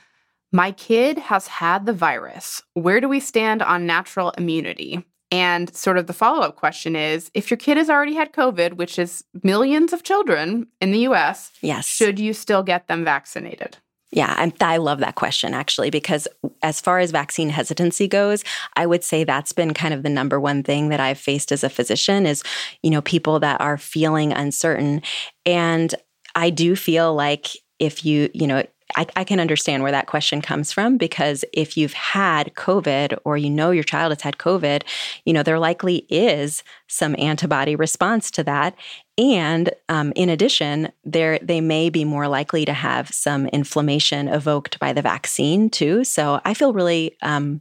[0.55, 2.62] My kid has had the virus.
[2.74, 5.05] Where do we stand on natural immunity?
[5.32, 8.74] And sort of the follow up question is if your kid has already had COVID,
[8.74, 11.86] which is millions of children in the US, Yes.
[11.86, 13.78] should you still get them vaccinated?
[14.12, 16.28] Yeah, I, I love that question actually, because
[16.62, 18.44] as far as vaccine hesitancy goes,
[18.76, 21.64] I would say that's been kind of the number one thing that I've faced as
[21.64, 22.44] a physician is,
[22.80, 25.02] you know, people that are feeling uncertain.
[25.44, 25.92] And
[26.36, 27.48] I do feel like
[27.80, 28.62] if you, you know,
[28.97, 33.36] I, I, can understand where that question comes from because if you've had COVID or
[33.36, 34.82] you know your child has had COVID,
[35.24, 38.74] you know, there likely is some antibody response to that.
[39.16, 44.78] And um, in addition, there they may be more likely to have some inflammation evoked
[44.78, 46.05] by the vaccine too.
[46.05, 47.61] So I feel really um,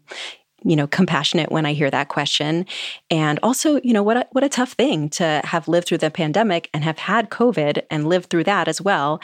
[0.63, 2.65] you know compassionate when i hear that question
[3.09, 6.11] and also you know what a, what a tough thing to have lived through the
[6.11, 9.21] pandemic and have had covid and lived through that as well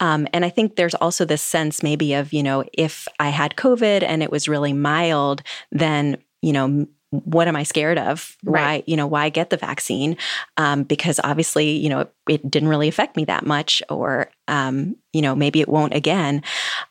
[0.00, 3.56] um, and i think there's also this sense maybe of you know if i had
[3.56, 8.36] covid and it was really mild then you know what am I scared of?
[8.44, 8.62] Right.
[8.62, 10.16] Why, you know, why get the vaccine?
[10.56, 14.94] Um, because obviously, you know, it, it, didn't really affect me that much, or, um,
[15.12, 16.42] you know, maybe it won't again.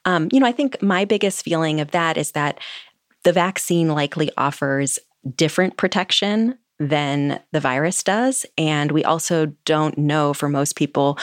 [0.04, 2.60] Um, you know, I think my biggest feeling of that is that
[3.24, 5.00] the vaccine likely offers
[5.36, 8.46] different protection than the virus does.
[8.58, 11.18] And we also don't know for most people,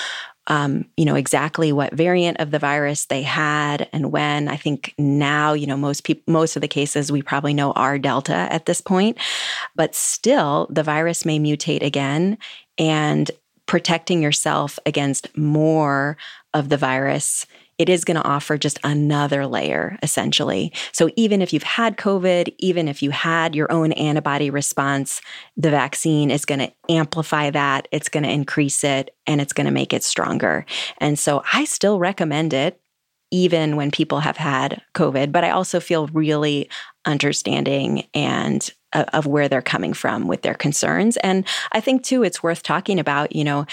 [0.48, 4.48] um, you know, exactly what variant of the virus they had and when.
[4.48, 7.98] I think now, you know, most people, most of the cases we probably know are
[7.98, 9.16] Delta at this point,
[9.74, 12.36] but still the virus may mutate again.
[12.78, 13.30] And
[13.66, 16.16] protecting yourself against more
[16.54, 17.46] of the virus
[17.78, 20.72] it is going to offer just another layer, essentially.
[20.92, 25.20] So even if you've had COVID, even if you had your own antibody response,
[25.56, 29.66] the vaccine is going to amplify that, it's going to increase it, and it's going
[29.66, 30.64] to make it stronger.
[30.98, 32.80] And so I still recommend it.
[33.32, 36.70] Even when people have had COVID, but I also feel really
[37.04, 41.16] understanding and uh, of where they're coming from with their concerns.
[41.18, 43.66] And I think too, it's worth talking about, you know,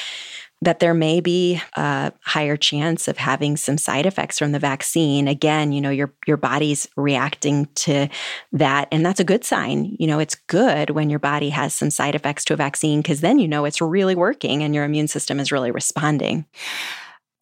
[0.63, 5.27] that there may be a higher chance of having some side effects from the vaccine.
[5.27, 8.07] Again, you know, your your body's reacting to
[8.51, 9.95] that and that's a good sign.
[9.99, 13.21] You know, it's good when your body has some side effects to a vaccine because
[13.21, 16.45] then you know it's really working and your immune system is really responding.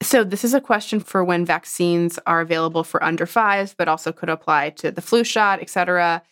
[0.02, 4.12] So, this is a question for when vaccines are available for under fives, but also
[4.12, 6.24] could apply to the flu shot, et cetera.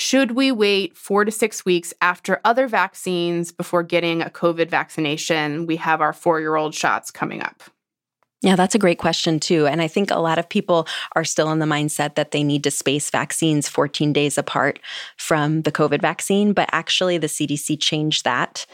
[0.00, 5.66] Should we wait four to six weeks after other vaccines before getting a COVID vaccination?
[5.66, 7.64] We have our four year old shots coming up.
[8.40, 9.66] Yeah, that's a great question, too.
[9.66, 10.86] And I think a lot of people
[11.16, 14.78] are still in the mindset that they need to space vaccines 14 days apart
[15.16, 16.52] from the COVID vaccine.
[16.52, 18.64] But actually, the CDC changed that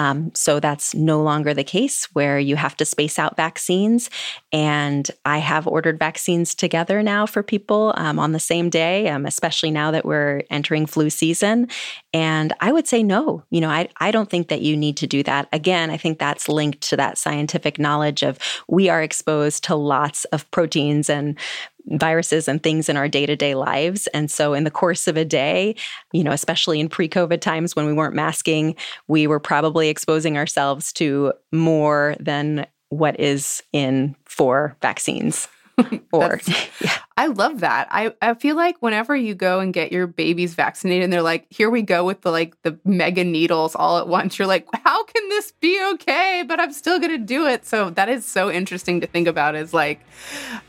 [0.00, 4.08] um, so that's no longer the case where you have to space out vaccines.
[4.50, 9.26] And I have ordered vaccines together now for people um, on the same day, um,
[9.26, 11.68] especially now that we're entering flu season.
[12.14, 15.06] And I would say no, you know, I, I don't think that you need to
[15.06, 15.48] do that.
[15.52, 18.38] Again, I think that's linked to that scientific knowledge of
[18.68, 21.38] we are exposed to lots of proteins and
[21.86, 24.06] viruses and things in our day-to-day lives.
[24.08, 25.74] And so in the course of a day
[26.12, 28.74] you know especially in pre-covid times when we weren't masking
[29.08, 35.48] we were probably exposing ourselves to more than what is in for vaccines
[36.12, 36.40] or
[36.80, 36.98] yeah.
[37.16, 37.88] I love that.
[37.90, 41.46] I, I feel like whenever you go and get your babies vaccinated and they're like,
[41.50, 45.04] here we go with the like the mega needles all at once, you're like, how
[45.04, 46.44] can this be okay?
[46.46, 47.66] But I'm still gonna do it.
[47.66, 50.00] So that is so interesting to think about is like,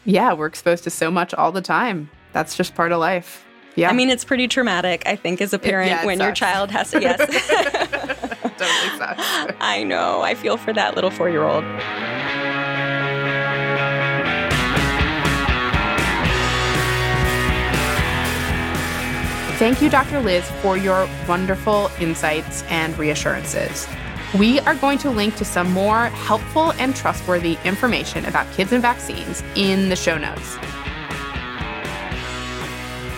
[0.05, 2.09] yeah, we're exposed to so much all the time.
[2.33, 3.45] That's just part of life.
[3.75, 3.89] Yeah.
[3.89, 6.25] I mean, it's pretty traumatic, I think, as a parent it, yeah, when sucks.
[6.25, 7.19] your child has to, yes.
[8.57, 9.55] totally sucks.
[9.61, 10.21] I know.
[10.21, 11.63] I feel for that little four year old.
[19.61, 20.19] Thank you, Dr.
[20.21, 23.87] Liz, for your wonderful insights and reassurances.
[24.35, 28.81] We are going to link to some more helpful and trustworthy information about kids and
[28.81, 30.55] vaccines in the show notes.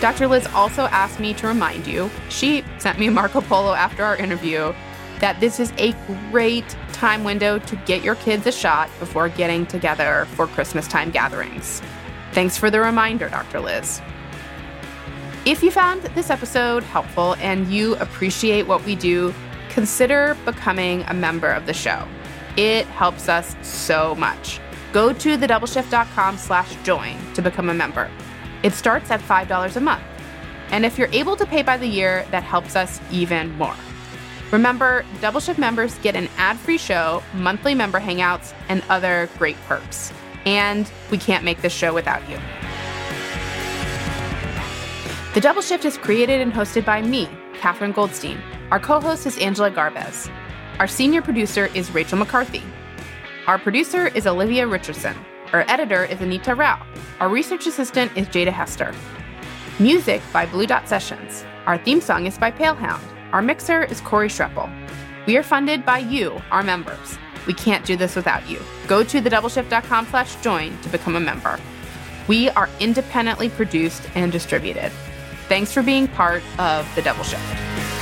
[0.02, 0.26] Dr.
[0.28, 4.74] Liz also asked me to remind you, she sent me Marco Polo after our interview,
[5.20, 5.92] that this is a
[6.30, 11.10] great time window to get your kids a shot before getting together for Christmas time
[11.10, 11.80] gatherings.
[12.32, 13.60] Thanks for the reminder, Dr.
[13.60, 14.02] Liz.
[15.46, 19.34] If you found this episode helpful and you appreciate what we do,
[19.68, 22.08] consider becoming a member of the show.
[22.56, 24.58] It helps us so much.
[24.94, 28.10] Go to thedoubleshift.com slash join to become a member.
[28.62, 30.02] It starts at $5 a month.
[30.70, 33.76] And if you're able to pay by the year, that helps us even more.
[34.50, 40.10] Remember, Double Shift members get an ad-free show, monthly member hangouts, and other great perks.
[40.46, 42.38] And we can't make this show without you.
[45.34, 48.40] The Double Shift is created and hosted by me, Katherine Goldstein.
[48.70, 50.30] Our co host is Angela Garbes.
[50.78, 52.62] Our senior producer is Rachel McCarthy.
[53.48, 55.16] Our producer is Olivia Richardson.
[55.52, 56.86] Our editor is Anita Rao.
[57.18, 58.94] Our research assistant is Jada Hester.
[59.80, 61.44] Music by Blue Dot Sessions.
[61.66, 63.02] Our theme song is by Palehound.
[63.32, 64.70] Our mixer is Corey Schreppel.
[65.26, 67.18] We are funded by you, our members.
[67.48, 68.60] We can't do this without you.
[68.86, 71.58] Go to thedoubleshift.com slash join to become a member.
[72.28, 74.92] We are independently produced and distributed.
[75.48, 77.93] Thanks for being part of The Double Shift.